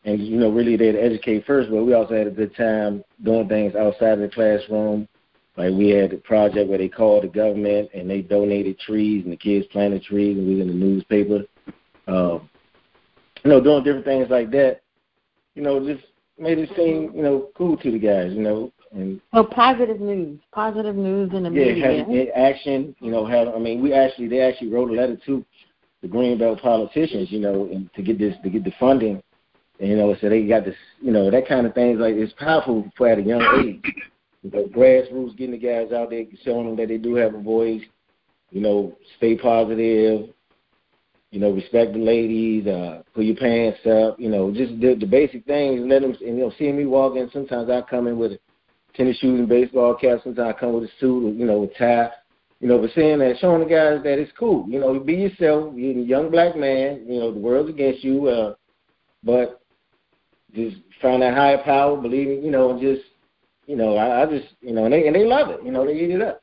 [0.05, 3.03] and you know really there to educate first, but we also had a good time
[3.25, 5.09] doing things outside of the classroom
[5.57, 9.33] like we had a project where they called the government and they donated trees and
[9.33, 11.45] the kids planted trees and we was in the newspaper.
[12.07, 12.49] Um,
[13.43, 14.81] you know, doing different things like that.
[15.55, 16.05] You know, just
[16.39, 18.73] made it seem you know cool to the guys, you know.
[18.93, 22.07] And so positive news, positive news in the yeah, media.
[22.09, 22.95] Yeah, action.
[23.01, 25.45] You know, have I mean, we actually they actually wrote a letter to
[26.03, 29.23] the Greenbelt politicians, you know, and to get this to get the funding.
[29.79, 32.33] And, you know, so they got this, you know, that kind of things like it's
[32.35, 33.95] powerful for at a young age.
[34.51, 37.83] Know, grassroots getting the guys out there, showing them that they do have a voice.
[38.51, 40.31] You know, stay positive.
[41.33, 42.67] You know, respect the ladies.
[42.67, 44.19] Uh, put your pants up.
[44.21, 45.83] You know, just the, the basic things.
[45.85, 47.29] Let them, and, you know, seeing me walk in.
[47.33, 48.39] Sometimes I come in with a
[48.95, 50.21] tennis shoes and baseball cap.
[50.23, 52.11] Sometimes I come with a suit, or, you know, a tie.
[52.61, 54.67] You know, but saying that, showing the guys that it's cool.
[54.69, 55.75] You know, be yourself.
[55.77, 57.05] You're a young black man.
[57.07, 58.29] You know, the world's against you.
[58.29, 58.55] Uh,
[59.23, 59.61] but
[60.55, 63.03] just find that higher power, believing, you know, and just,
[63.67, 65.63] you know, I, I just, you know, and they and they love it.
[65.65, 66.43] You know, they eat it up.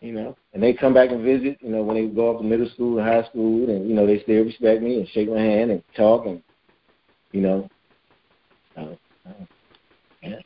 [0.00, 1.58] You know, and they come back and visit.
[1.60, 4.06] You know, when they go up to middle school and high school, and you know,
[4.06, 6.40] they still respect me and shake my hand and talk and,
[7.32, 7.68] you know,
[8.76, 8.94] uh,
[9.26, 9.44] uh,
[10.22, 10.36] yeah.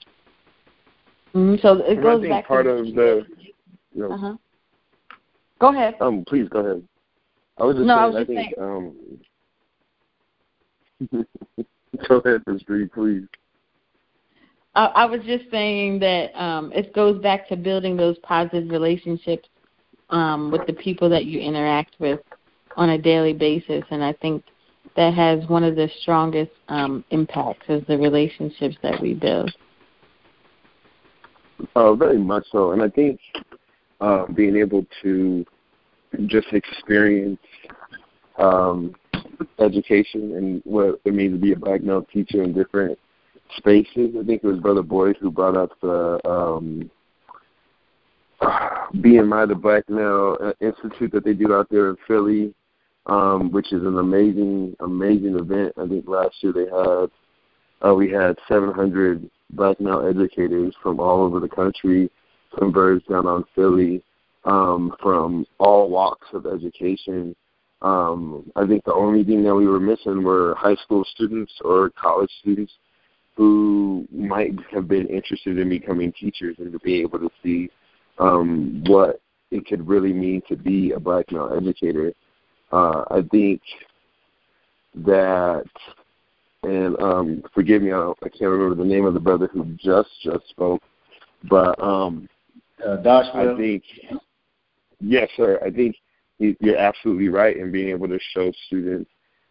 [1.35, 1.57] Mm-hmm.
[1.61, 3.27] So it and goes I think back part to of the.
[3.95, 4.37] You know, uh-huh.
[5.59, 5.95] Go ahead.
[6.01, 6.83] Um, please go ahead.
[7.59, 8.03] I was just no, saying.
[8.03, 8.55] I, was I just think.
[8.57, 8.87] saying.
[11.13, 11.27] Um,
[12.09, 12.63] go ahead, Ms.
[12.63, 13.27] Bree, please.
[14.75, 19.49] I, was just saying that um, it goes back to building those positive relationships
[20.11, 22.21] um, with the people that you interact with
[22.77, 24.43] on a daily basis, and I think
[24.97, 29.55] that has one of the strongest um, impacts is the relationships that we build.
[31.77, 33.21] Oh, very much so, and I think
[34.01, 35.45] uh, being able to
[36.27, 37.39] just experience
[38.39, 38.95] um,
[39.59, 42.99] education and what it means to be a black male teacher in different
[43.57, 44.15] spaces.
[44.19, 46.91] I think it was Brother Boyd who brought up the um,
[48.43, 52.55] BMI, the Black Male Institute that they do out there in Philly,
[53.07, 55.75] um, which is an amazing, amazing event.
[55.77, 57.11] I think last year they had
[57.85, 62.11] uh, we had 700 black male educators from all over the country
[62.59, 64.03] converged down on Philly
[64.45, 67.35] um, from all walks of education.
[67.81, 71.91] Um, I think the only thing that we were missing were high school students or
[71.91, 72.73] college students
[73.37, 77.71] who might have been interested in becoming teachers and to be able to see
[78.19, 82.13] um, what it could really mean to be a black male educator.
[82.71, 83.61] Uh, I think
[84.95, 85.65] that,
[86.63, 90.11] and um, forgive me, I, I can't remember the name of the brother who just
[90.23, 90.83] just spoke,
[91.49, 92.29] but um,
[92.85, 92.97] uh.
[93.07, 93.83] I think,
[95.01, 95.61] yes, sir.
[95.65, 95.97] I think
[96.39, 99.11] you're absolutely right in being able to show students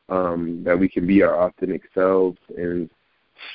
[0.10, 2.90] um, that we can be our authentic selves and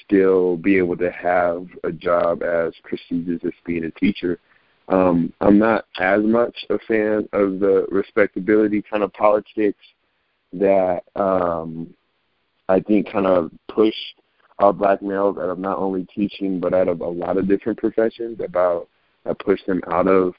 [0.05, 4.39] still be able to have a job as prestigious as being a teacher.
[4.89, 9.83] Um, I'm not as much a fan of the respectability kind of politics
[10.53, 11.93] that um,
[12.69, 13.95] I think kind of push
[14.59, 17.79] our black males out of not only teaching but out of a lot of different
[17.79, 18.89] professions about
[19.25, 20.35] that push them out of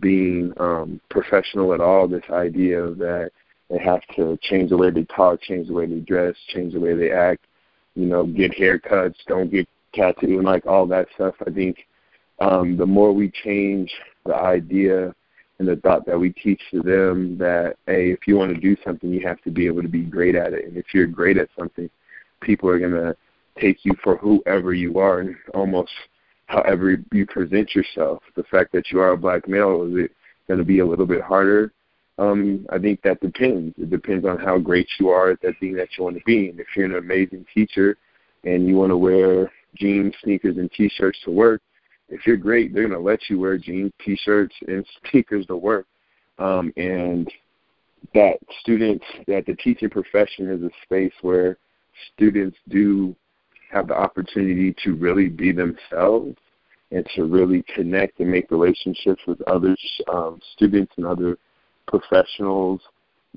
[0.00, 2.06] being um, professional at all.
[2.06, 3.30] This idea that
[3.70, 6.80] they have to change the way they talk, change the way they dress, change the
[6.80, 7.46] way they act,
[7.96, 11.34] you know, get haircuts, don't get tattooed, and like all that stuff.
[11.46, 11.86] I think
[12.38, 13.90] um, the more we change
[14.24, 15.14] the idea
[15.58, 18.76] and the thought that we teach to them that, hey, if you want to do
[18.84, 20.66] something, you have to be able to be great at it.
[20.66, 21.88] And if you're great at something,
[22.42, 23.16] people are going to
[23.58, 25.90] take you for whoever you are and almost
[26.46, 28.22] however you present yourself.
[28.36, 30.12] The fact that you are a black male, is it
[30.46, 31.72] going to be a little bit harder?
[32.18, 33.74] Um, I think that depends.
[33.78, 36.48] It depends on how great you are at that thing that you want to be.
[36.48, 37.98] And if you're an amazing teacher
[38.44, 41.60] and you want to wear jeans, sneakers, and t-shirts to work,
[42.08, 45.86] if you're great, they're going to let you wear jeans, t-shirts, and sneakers to work.
[46.38, 47.30] Um, and
[48.14, 51.58] that students, that the teaching profession is a space where
[52.14, 53.14] students do
[53.70, 56.36] have the opportunity to really be themselves
[56.92, 59.76] and to really connect and make relationships with other
[60.12, 61.36] um, students and other
[61.86, 62.80] professionals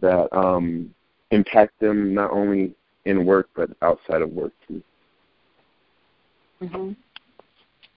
[0.02, 0.94] that um,
[1.32, 2.74] impact them not only
[3.06, 4.82] in work but outside of work too.
[6.62, 6.92] Mm-hmm.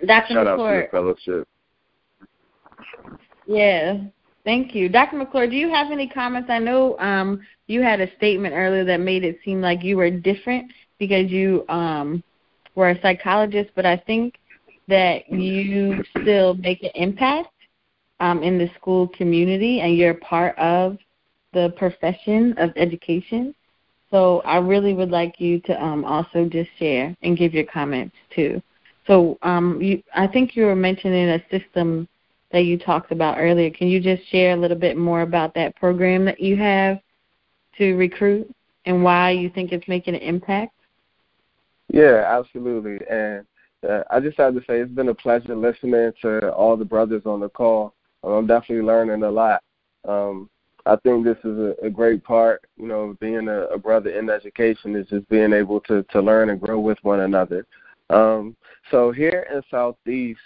[0.07, 0.35] Dr.
[0.35, 0.69] Shout McClure.
[0.69, 1.49] out to the fellowship.
[3.47, 3.99] Yeah,
[4.45, 5.17] thank you, Dr.
[5.17, 5.49] McClure.
[5.49, 6.51] Do you have any comments?
[6.51, 10.11] I know um, you had a statement earlier that made it seem like you were
[10.11, 12.23] different because you um,
[12.75, 14.35] were a psychologist, but I think
[14.89, 17.49] that you still make an impact
[18.23, 20.97] um, in the school community and you're part of
[21.53, 23.53] the profession of education.
[24.13, 28.15] So I really would like you to um, also just share and give your comments
[28.35, 28.63] too.
[29.09, 32.07] So um, you, I think you were mentioning a system
[32.53, 33.71] that you talked about earlier.
[33.71, 37.01] Can you just share a little bit more about that program that you have
[37.79, 38.49] to recruit
[38.85, 40.75] and why you think it's making an impact?
[41.89, 43.05] Yeah, absolutely.
[43.11, 43.45] And
[43.89, 47.23] uh, I just have to say it's been a pleasure listening to all the brothers
[47.27, 47.95] on the call.
[48.25, 49.63] I'm definitely learning a lot.
[50.07, 50.49] Um,
[50.85, 54.29] I think this is a, a great part, you know, being a, a brother in
[54.29, 57.67] education is just being able to to learn and grow with one another.
[58.11, 58.57] Um,
[58.91, 60.41] so here in Southeast,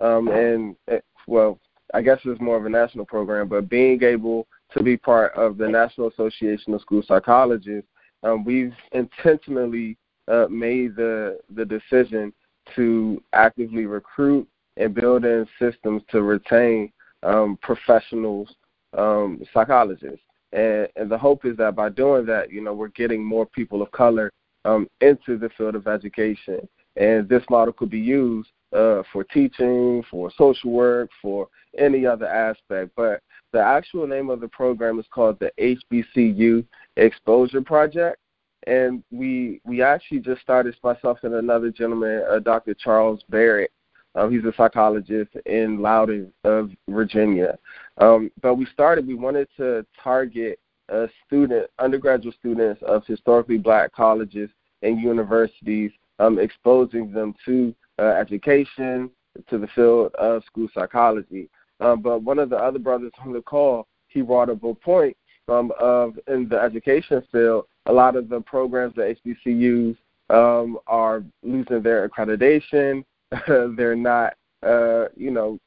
[0.00, 1.58] um, and eh, well,
[1.92, 5.58] I guess it's more of a national program, but being able to be part of
[5.58, 7.88] the National Association of School Psychologists,
[8.22, 9.96] um, we've intentionally
[10.28, 12.32] uh, made the the decision
[12.76, 16.92] to actively recruit and build in systems to retain
[17.22, 18.54] um, professionals,
[18.96, 20.24] um, psychologists.
[20.52, 23.82] And, and the hope is that by doing that, you know, we're getting more people
[23.82, 24.30] of color
[24.64, 26.68] um, into the field of education.
[26.96, 31.48] And this model could be used uh, for teaching, for social work, for
[31.78, 32.90] any other aspect.
[32.96, 33.20] But
[33.52, 36.64] the actual name of the program is called the HBCU
[36.96, 38.18] Exposure Project
[38.66, 42.74] and we we actually just started myself and another gentleman, uh, Dr.
[42.74, 43.70] Charles Barrett.
[44.14, 47.58] Um, he's a psychologist in Loudoun, of Virginia.
[47.98, 49.06] Um, but we started.
[49.06, 50.58] We wanted to target
[50.92, 54.50] uh, student undergraduate students of historically black colleges
[54.82, 59.10] and universities, um, exposing them to uh, education,
[59.48, 61.48] to the field of school psychology.
[61.78, 65.16] Um, but one of the other brothers on the call, he brought up a point
[65.48, 69.96] um, of in the education field a lot of the programs that HBCUs
[70.30, 73.04] um, are losing their accreditation.
[73.76, 75.58] They're not, uh, you know,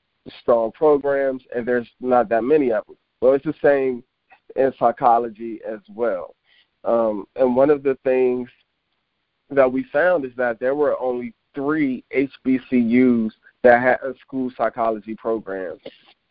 [0.41, 2.97] strong programs, and there's not that many of them.
[3.21, 4.03] Well, it's the same
[4.55, 6.35] in psychology as well.
[6.83, 8.49] Um, and one of the things
[9.49, 13.31] that we found is that there were only three HBCUs
[13.63, 15.77] that had a school psychology program,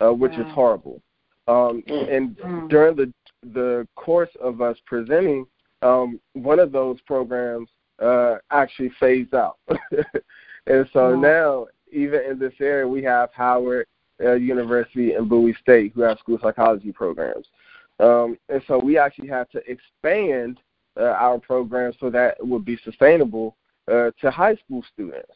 [0.01, 0.47] uh, which wow.
[0.47, 1.03] is horrible.
[1.49, 2.68] Um, and mm.
[2.68, 3.12] during the
[3.55, 5.47] the course of us presenting
[5.83, 7.68] um, one of those programs
[8.01, 9.57] uh, actually phased out.
[10.67, 13.87] and so now, even in this area, we have Howard
[14.23, 17.47] uh, University and Bowie State who have school psychology programs.
[17.99, 20.59] Um, and so we actually have to expand
[20.99, 23.57] uh, our program so that it would be sustainable
[23.91, 25.33] uh, to high school students.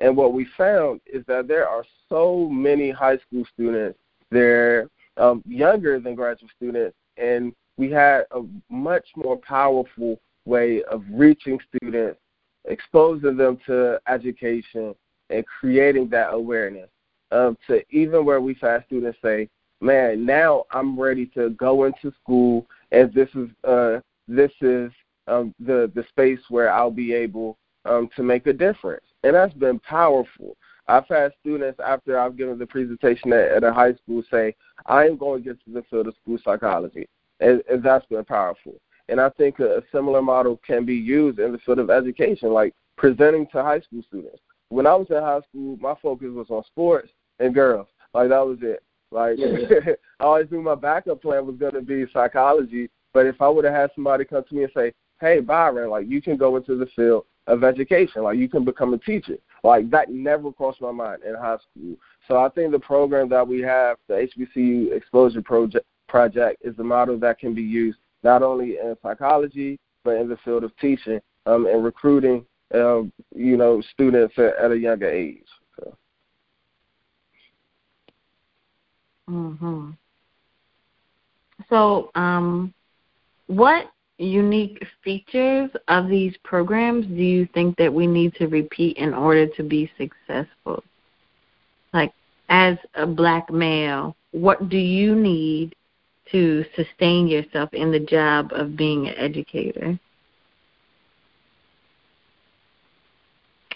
[0.00, 3.98] And what we found is that there are so many high school students,
[4.30, 11.02] they're um, younger than graduate students, and we had a much more powerful way of
[11.10, 12.20] reaching students,
[12.68, 14.94] exposing them to education,
[15.30, 16.88] and creating that awareness.
[17.30, 19.48] Um, to even where we've had students say,
[19.80, 24.90] "Man, now I'm ready to go into school, and this is uh, this is
[25.26, 29.54] um, the the space where I'll be able um, to make a difference." And that's
[29.54, 30.56] been powerful.
[30.86, 34.54] I've had students after I've given the presentation at, at a high school say,
[34.86, 37.08] "I am going to get to the field of school psychology."
[37.40, 38.74] and, and that's been powerful.
[39.08, 42.52] And I think a, a similar model can be used in the field of education,
[42.52, 44.40] like presenting to high school students.
[44.68, 47.88] When I was in high school, my focus was on sports and girls.
[48.12, 48.82] Like that was it.
[49.10, 49.92] Like yeah.
[50.20, 52.90] I always knew my backup plan was going to be psychology.
[53.14, 56.06] But if I would have had somebody come to me and say, "Hey, Byron, like
[56.08, 59.90] you can go into the field of education, like you can become a teacher," like
[59.90, 61.96] that never crossed my mind in high school.
[62.26, 66.84] So I think the program that we have, the HBCU Exposure Project project is the
[66.84, 71.20] model that can be used not only in psychology but in the field of teaching
[71.46, 72.44] um, and recruiting,
[72.74, 75.44] um, you know, students at, at a younger age.
[75.76, 75.96] So.
[79.28, 79.96] Mhm.
[81.68, 82.72] So, um,
[83.46, 89.14] what unique features of these programs do you think that we need to repeat in
[89.14, 90.82] order to be successful?
[91.92, 92.12] Like,
[92.48, 95.74] as a black male, what do you need
[96.32, 99.98] to sustain yourself in the job of being an educator?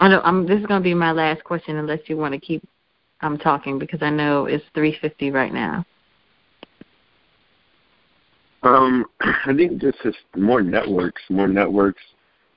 [0.00, 2.40] I know I'm, this is going to be my last question, unless you want to
[2.40, 2.66] keep
[3.20, 5.84] um, talking, because I know it's 3:50 right now.
[8.62, 9.98] Um, I think just
[10.36, 12.02] more networks, more networks,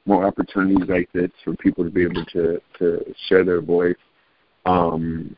[0.06, 3.96] more opportunities like this for people to be able to to share their voice.
[4.66, 5.36] Um,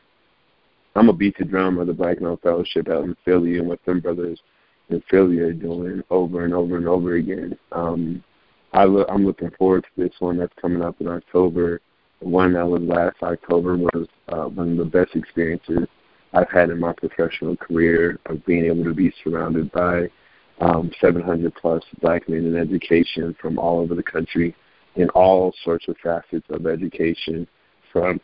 [0.98, 3.78] I'm a beat the drum of the Black Male Fellowship out in Philly, and what
[3.84, 4.40] them brothers
[4.90, 7.56] in Philly are doing over and over and over again.
[7.70, 8.24] Um,
[8.72, 11.80] I lo- I'm looking forward to this one that's coming up in October.
[12.20, 15.86] The one that was last October was uh, one of the best experiences
[16.32, 20.08] I've had in my professional career of being able to be surrounded by
[20.60, 24.52] um, 700 plus black men in education from all over the country
[24.96, 27.46] in all sorts of facets of education,
[27.92, 28.20] from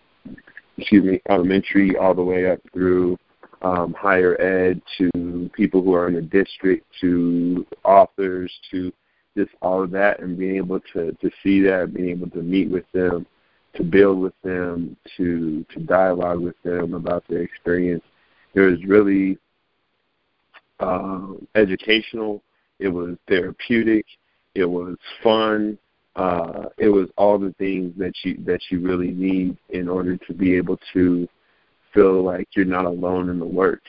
[0.76, 3.18] excuse me, elementary all the way up through
[3.62, 8.92] um, higher ed to people who are in the district to authors to
[9.36, 12.70] just all of that and being able to to see that, being able to meet
[12.70, 13.26] with them,
[13.74, 18.04] to build with them, to to dialogue with them about their experience.
[18.54, 19.38] It was really
[20.80, 22.42] um, educational.
[22.78, 24.06] It was therapeutic.
[24.54, 25.78] It was fun.
[26.16, 30.32] Uh, it was all the things that you that you really need in order to
[30.32, 31.28] be able to
[31.92, 33.82] feel like you're not alone in the work.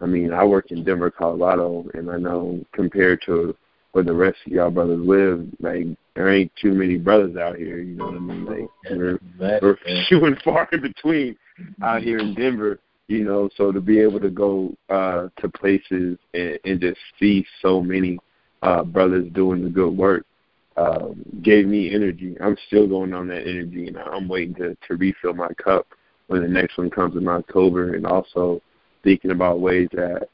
[0.00, 3.56] I mean, I work in Denver, Colorado, and I know compared to
[3.92, 7.78] where the rest of y'all brothers live, like there ain't too many brothers out here.
[7.78, 8.44] You know what I mean?
[8.44, 11.36] Like we're, we're few and far in between
[11.82, 12.78] out here in Denver.
[13.08, 17.46] You know, so to be able to go uh to places and, and just see
[17.62, 18.18] so many
[18.62, 20.26] uh brothers doing the good work
[20.76, 22.36] um, gave me energy.
[22.40, 25.86] I'm still going on that energy, and I'm waiting to to refill my cup
[26.26, 28.60] when the next one comes in October, and also
[29.02, 30.28] thinking about ways that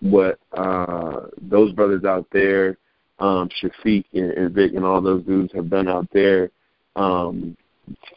[0.00, 2.78] what uh, those brothers out there,
[3.18, 6.50] um, Shafiq and, and Vic and all those dudes have done out there.
[6.94, 7.56] Um,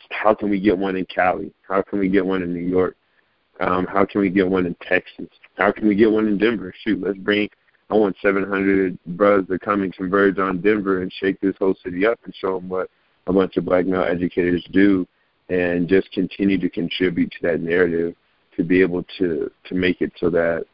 [0.10, 1.52] how can we get one in Cali?
[1.68, 2.96] How can we get one in New York?
[3.60, 5.28] Um, how can we get one in Texas?
[5.58, 6.74] How can we get one in Denver?
[6.84, 7.50] Shoot, let's bring
[7.90, 12.06] I want 700 brothers to come and converge on Denver and shake this whole city
[12.06, 12.90] up and show them what
[13.28, 15.08] a bunch of black male educators do,
[15.50, 18.16] and just continue to contribute to that narrative
[18.56, 20.66] to be able to to make it so that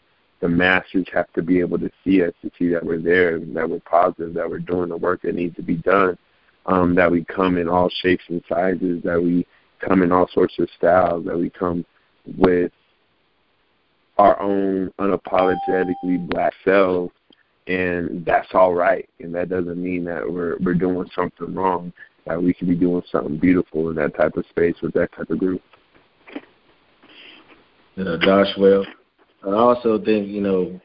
[0.41, 3.69] the masses have to be able to see us to see that we're there that
[3.69, 6.17] we're positive, that we're doing the work that needs to be done,
[6.65, 9.47] um, that we come in all shapes and sizes, that we
[9.79, 11.85] come in all sorts of styles, that we come
[12.37, 12.71] with
[14.17, 17.11] our own unapologetically black selves
[17.67, 19.09] and that's all right.
[19.19, 21.91] And that doesn't mean that we're we're doing something wrong
[22.25, 25.29] that we could be doing something beautiful in that type of space with that type
[25.29, 25.61] of group.
[27.97, 28.85] Uh, Josh well
[29.45, 30.79] I also think you know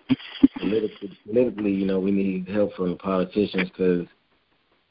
[0.58, 4.06] politically, politically you know we need help from politicians because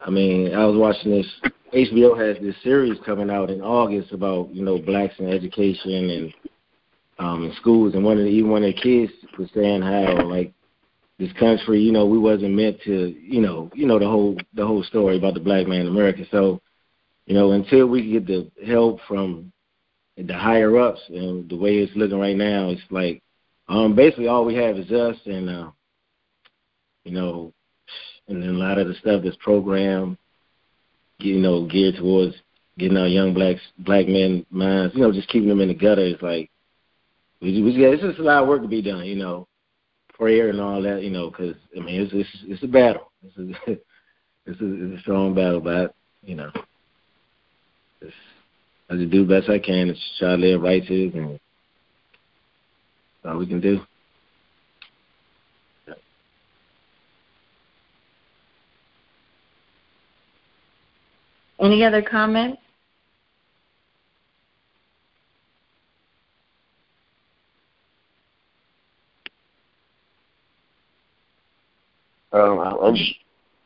[0.02, 4.54] I mean I was watching this HBO has this series coming out in August about
[4.54, 6.34] you know blacks in education and
[7.20, 10.26] um, in schools, and one of the, even one of the kids was saying how
[10.26, 10.54] like
[11.20, 14.66] this country, you know, we wasn't meant to, you know, you know the whole the
[14.66, 16.24] whole story about the black man in America.
[16.32, 16.62] So,
[17.26, 19.52] you know, until we get the help from
[20.18, 23.22] the higher ups and the way it's looking right now, it's like
[23.68, 25.70] um basically all we have is us and uh
[27.04, 27.54] you know
[28.28, 30.18] and then a lot of the stuff that's programmed,
[31.18, 32.36] you know, geared towards
[32.78, 36.06] getting our young blacks black men minds, you know, just keeping them in the gutter
[36.06, 36.50] is like
[37.42, 39.48] we, we, yeah, it's just a lot of work to be done, you know,
[40.14, 43.12] prayer and all that, you know, because I mean, it's it's it's a battle.
[43.24, 43.72] It's a
[44.46, 46.52] it's a, it's a strong battle, but you know,
[48.02, 48.14] it's,
[48.90, 51.40] I just do best I can to try to live righteous, and
[53.24, 53.80] that's all we can do.
[61.62, 62.62] Any other comments?
[72.32, 72.96] Um, I, I'd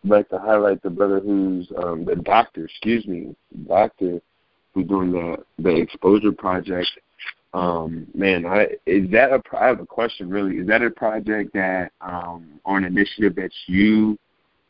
[0.03, 3.35] like to highlight the brother who's um, the doctor, excuse me,
[3.67, 4.21] doctor
[4.73, 6.89] who's doing the the exposure project.
[7.53, 9.41] Um, man, I, is that a?
[9.57, 10.29] I have a question.
[10.29, 14.17] Really, is that a project that um, or an initiative that you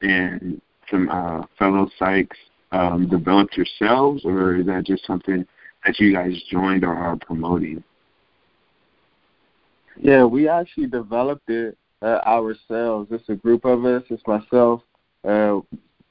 [0.02, 2.36] and some uh, fellow psychs
[2.72, 5.46] um, developed yourselves, or is that just something
[5.86, 7.84] that you guys joined or are promoting?
[9.98, 13.08] Yeah, we actually developed it uh, ourselves.
[13.12, 14.04] It's a group of us.
[14.10, 14.82] It's myself.
[15.28, 15.62] Uh,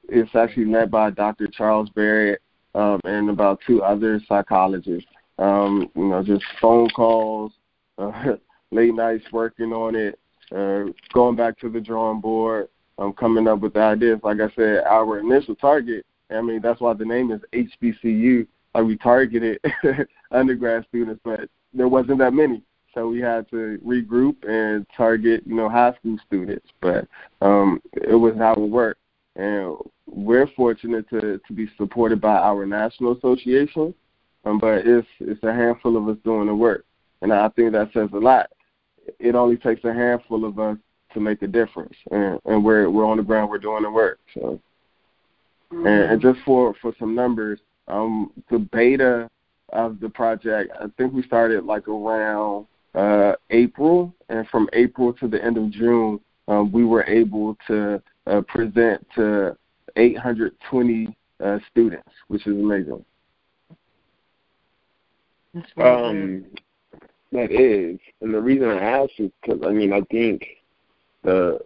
[0.09, 1.47] it's actually led by Dr.
[1.47, 2.41] Charles Barrett
[2.75, 5.09] um, and about two other psychologists.
[5.39, 7.53] Um, you know, just phone calls,
[7.99, 8.35] uh,
[8.71, 10.19] late nights working on it,
[10.55, 12.69] uh, going back to the drawing board,
[12.99, 14.21] um, coming up with the ideas.
[14.23, 16.07] Like I said, our initial target.
[16.31, 18.47] I mean, that's why the name is HBCU.
[18.75, 19.61] Like we targeted
[20.31, 22.63] undergrad students, but there wasn't that many
[22.95, 26.67] so we had to regroup and target, you know, high school students.
[26.81, 27.07] But
[27.41, 29.01] um, it was how it worked,
[29.37, 29.77] and
[30.07, 33.95] we're fortunate to to be supported by our national association.
[34.45, 36.85] Um, but it's it's a handful of us doing the work,
[37.23, 38.51] and I think that says a lot.
[39.19, 40.77] It only takes a handful of us
[41.15, 44.19] to make a difference, and, and we're we're on the ground, we're doing the work.
[44.35, 44.61] So,
[45.73, 45.87] mm-hmm.
[45.87, 49.31] and, and just for for some numbers, um, the beta
[49.73, 55.29] of the project, I think we started like around uh, April, and from April to
[55.29, 59.57] the end of June, um, we were able to uh, present to
[59.97, 63.05] 820 uh, students, which is amazing.
[65.77, 66.45] Um,
[67.33, 70.45] that is, and the reason I ask is because I mean I think
[71.25, 71.59] the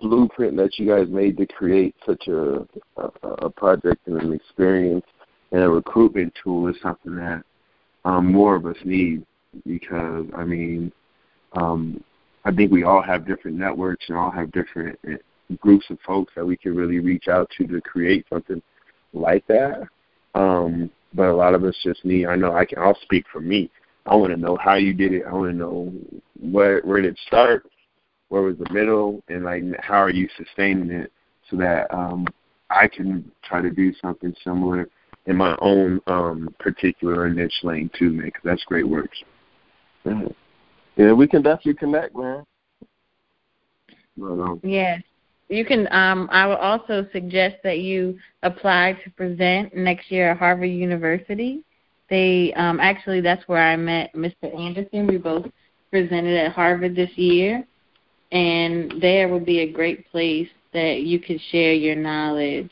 [0.00, 5.04] blueprint that you guys made to create such a, a, a project and an experience
[5.52, 7.42] and a recruitment tool is something that
[8.04, 9.24] um, more of us need
[9.66, 10.92] because I mean,
[11.52, 12.02] um,
[12.44, 15.16] I think we all have different networks and all have different eh,
[15.60, 18.62] groups of folks that we can really reach out to to create something
[19.12, 19.82] like that.
[20.34, 22.26] Um, but a lot of us just need.
[22.26, 22.78] I know I can.
[22.78, 23.70] I'll speak for me.
[24.06, 25.22] I want to know how you did it.
[25.26, 25.92] I want to know
[26.40, 27.66] where where did it start,
[28.28, 31.12] where was the middle, and like how are you sustaining it
[31.50, 32.26] so that um,
[32.70, 34.88] I can try to do something similar
[35.26, 38.26] in my own um, particular niche lane too, man.
[38.26, 39.10] Because that's great work.
[40.04, 42.44] Yeah, we can definitely connect, man.
[44.20, 45.02] Um, yes.
[45.48, 50.38] You can um I would also suggest that you apply to present next year at
[50.38, 51.62] Harvard University.
[52.08, 54.54] They um actually that's where I met Mr.
[54.56, 55.06] Anderson.
[55.06, 55.46] We both
[55.90, 57.64] presented at Harvard this year
[58.32, 62.70] and there would be a great place that you could share your knowledge.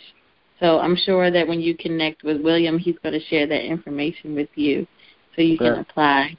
[0.60, 4.34] So I'm sure that when you connect with William, he's going to share that information
[4.34, 4.86] with you
[5.34, 6.36] so you can apply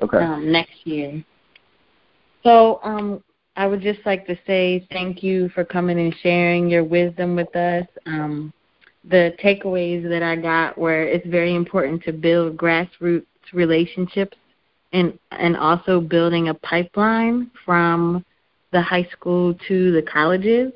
[0.00, 0.18] okay.
[0.18, 1.24] um, next year.
[2.42, 3.22] So um,
[3.56, 7.54] I would just like to say thank you for coming and sharing your wisdom with
[7.56, 7.86] us.
[8.06, 8.52] Um,
[9.08, 14.36] the takeaways that I got were it's very important to build grassroots relationships
[14.92, 18.24] and and also building a pipeline from
[18.72, 20.72] the high school to the colleges,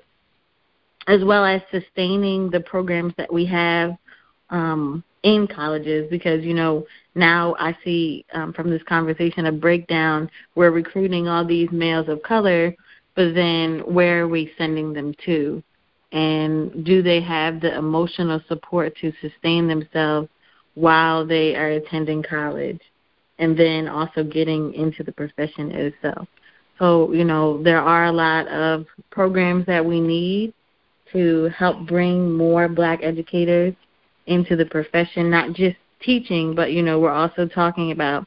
[1.07, 3.97] as well as sustaining the programs that we have
[4.51, 10.31] um, in colleges because you know now I see um, from this conversation a breakdown.
[10.55, 12.75] We're recruiting all these males of color,
[13.15, 15.63] but then where are we sending them to?
[16.13, 20.29] And do they have the emotional support to sustain themselves
[20.75, 22.81] while they are attending college?
[23.39, 26.29] And then also getting into the profession itself.
[26.79, 30.53] So, you know, there are a lot of programs that we need
[31.13, 33.75] to help bring more black educators
[34.31, 38.27] into the profession, not just teaching, but you know, we're also talking about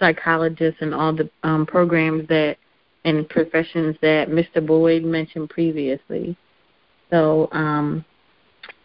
[0.00, 2.56] psychologists and all the um, programs that
[3.04, 4.64] and professions that Mr.
[4.64, 6.36] Boyd mentioned previously.
[7.10, 8.04] So, um,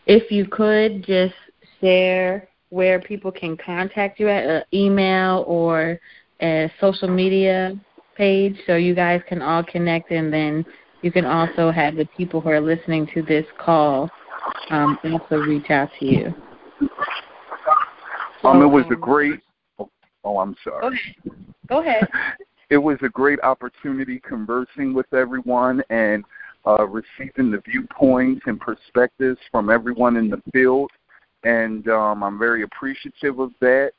[0.06, 1.36] if you could just
[1.80, 6.00] share where people can contact you at an email or
[6.42, 7.80] a social media
[8.16, 10.66] page so you guys can all connect and then
[11.02, 14.10] you can also have the people who are listening to this call
[14.72, 16.34] um, also reach out to you.
[18.44, 19.40] Um, it was a great.
[20.24, 21.00] Oh, I'm sorry.
[21.68, 22.08] Go ahead.
[22.10, 22.38] Go ahead.
[22.70, 26.24] it was a great opportunity conversing with everyone and
[26.66, 30.92] uh, receiving the viewpoints and perspectives from everyone in the field,
[31.44, 33.92] and um, I'm very appreciative of that.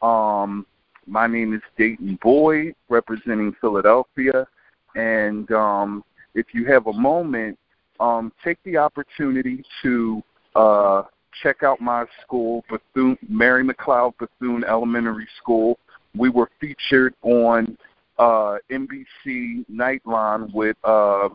[0.00, 0.66] Um,
[1.06, 4.46] my name is Dayton Boyd, representing Philadelphia,
[4.94, 6.04] and um,
[6.34, 7.58] if you have a moment,
[8.00, 10.22] um, take the opportunity to
[10.54, 11.02] uh,
[11.42, 15.78] check out my school, Bethune, Mary McLeod Bethune Elementary School.
[16.16, 17.76] We were featured on
[18.18, 21.28] uh, NBC Nightline with uh,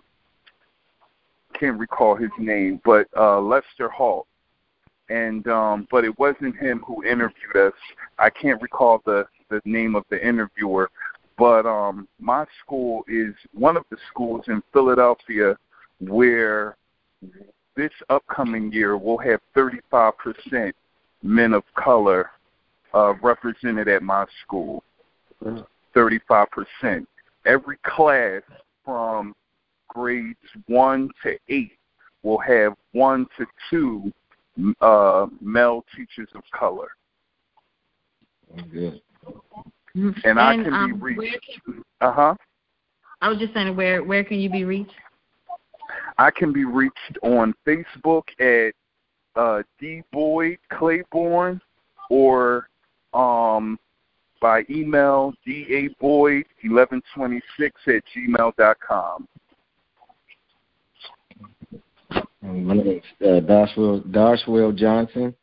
[1.60, 4.28] can't recall his name, but uh, Lester Holt.
[5.10, 7.74] And um, but it wasn't him who interviewed us.
[8.20, 10.91] I can't recall the the name of the interviewer,
[11.38, 15.58] but um, my school is one of the schools in Philadelphia
[16.00, 16.78] where
[17.80, 20.73] this upcoming year we'll have 35%
[21.23, 22.30] men of color
[22.93, 24.84] uh, represented at my school.
[25.95, 27.07] 35%.
[27.45, 28.41] Every class
[28.84, 29.34] from
[29.88, 31.71] grades 1 to 8
[32.23, 34.11] will have 1 to 2
[34.82, 36.89] uh, male teachers of color.
[38.73, 39.01] Good.
[39.95, 41.61] And, and I can um, be reached.
[42.01, 42.36] Uh huh.
[43.21, 44.93] I was just saying, where where can you be reached?
[46.17, 48.73] I can be reached on Facebook at
[49.35, 51.61] uh, D Boyd Claiborne
[52.09, 52.67] or
[53.13, 53.79] um,
[54.41, 57.41] by email daboyd1126
[57.87, 59.27] at gmail dot com.
[62.41, 65.35] My name is uh, Dashwell, Johnson,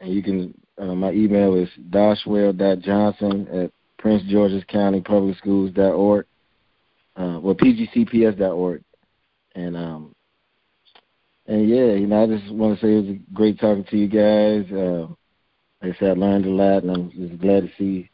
[0.00, 0.54] and you can.
[0.76, 6.26] Uh, my email is dashwell.johnson at Prince George's County Public Schools dot org.
[7.16, 8.82] Uh, well, pgcps dot org,
[9.54, 10.14] and um,
[11.46, 14.08] and yeah, you know, I just want to say it was great talking to you
[14.08, 14.70] guys.
[14.72, 15.08] Uh,
[15.82, 18.10] like I said, I learned a lot, and I'm just glad to see.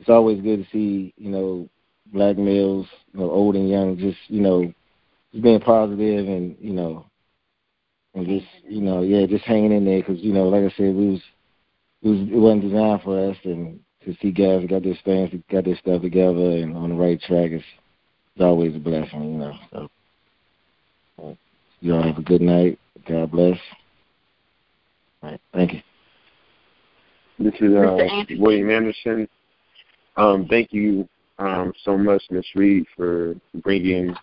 [0.00, 1.68] It's always good to see, you know,
[2.12, 4.72] black males, you know, old and young, just you know,
[5.32, 7.04] just being positive and you know,
[8.14, 10.94] and just you know, yeah, just hanging in there because you know, like I said,
[10.94, 11.20] we was
[12.02, 15.64] it was it wasn't designed for us, and to see guys got their things, got
[15.64, 17.62] their stuff together, and on the right track is,
[18.36, 19.54] is always a blessing, you know.
[19.72, 19.88] So
[21.80, 22.78] You all have a good night.
[23.06, 23.58] God bless.
[25.22, 25.40] All right.
[25.52, 25.82] Thank you.
[27.38, 29.28] This is uh, William Anderson.
[30.16, 31.08] Um, thank you
[31.38, 32.44] um, so much, Ms.
[32.56, 34.14] Reed, for bringing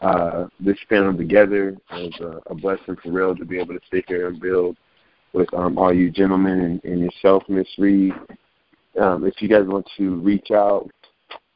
[0.00, 1.76] uh, this panel together.
[1.90, 4.76] It was a, a blessing for real to be able to sit here and build
[5.32, 7.66] with um, all you gentlemen and, and yourself, Ms.
[7.78, 8.12] Reed.
[9.00, 10.88] Um, if you guys want to reach out,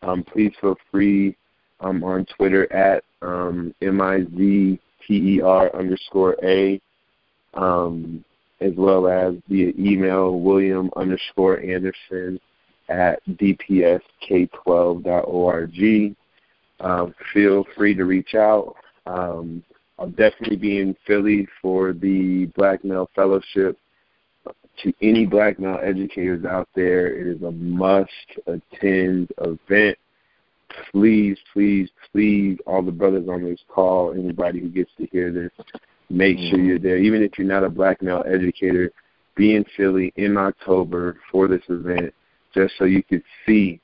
[0.03, 1.37] um, please feel free
[1.81, 3.75] um, on Twitter at um,
[5.09, 6.81] M-I-Z-T-E-R underscore A.
[7.55, 8.25] Um,
[8.61, 12.41] as well as via email william underscore anderson
[12.89, 16.17] at dpsk12.org.
[16.81, 18.75] Um, feel free to reach out.
[19.07, 19.63] Um,
[19.99, 23.79] I'll definitely be in Philly for the Black Male Fellowship.
[24.83, 28.11] To any black male educators out there, it is a must
[28.47, 29.97] attend event.
[30.93, 35.51] Please, please, please, all the brothers on this call, anybody who gets to hear this,
[36.11, 36.99] make sure you're there.
[36.99, 38.91] Even if you're not a black male educator,
[39.37, 42.15] be in Philly in October for this event
[42.55, 43.81] just so you could see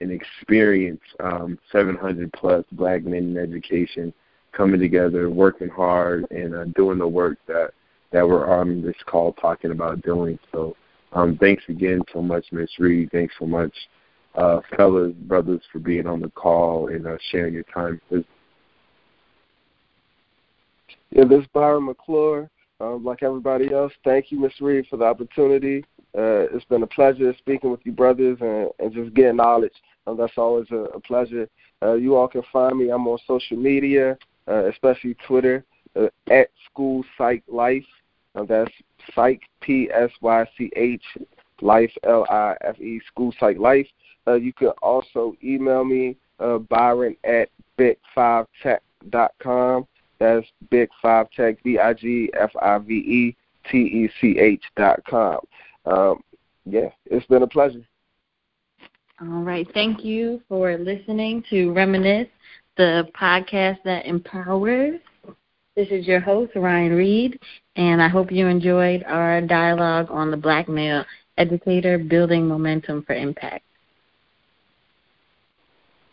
[0.00, 4.12] and experience um, 700 plus black men in education
[4.52, 7.70] coming together, working hard, and uh, doing the work that
[8.12, 10.36] that we're on this call talking about doing.
[10.50, 10.76] So,
[11.12, 13.08] um, thanks again so much, Miss Reed.
[13.12, 13.72] Thanks so much,
[14.34, 18.00] uh, fellas, brothers, for being on the call and uh, sharing your time.
[21.10, 22.48] Yeah, this is Byron McClure.
[22.80, 25.84] Um, like everybody else, thank you, Miss Reed, for the opportunity.
[26.16, 29.74] Uh, it's been a pleasure speaking with you, brothers, and, and just getting knowledge.
[30.06, 31.46] Um, that's always a, a pleasure.
[31.82, 32.90] Uh, you all can find me.
[32.90, 34.16] I'm on social media,
[34.48, 35.64] uh, especially Twitter,
[35.94, 37.84] uh, at School Psych Life.
[38.34, 38.72] Um, that's
[39.14, 41.04] Psych P S Y C H
[41.60, 43.88] Life L I F E School Psych Life.
[44.30, 49.86] Uh, you can also email me uh, Byron at big5tech.com.
[50.18, 53.36] That's Big Five Tech, B I G F I V E
[53.70, 55.38] T E C H dot com.
[55.86, 56.22] Um,
[56.66, 57.86] yeah, it's been a pleasure.
[59.20, 59.66] All right.
[59.74, 62.28] Thank you for listening to Reminisce,
[62.76, 65.00] the podcast that empowers.
[65.74, 67.40] This is your host, Ryan Reed,
[67.76, 71.04] and I hope you enjoyed our dialogue on the black male
[71.38, 73.64] educator building momentum for impact.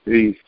[0.07, 0.46] Peace.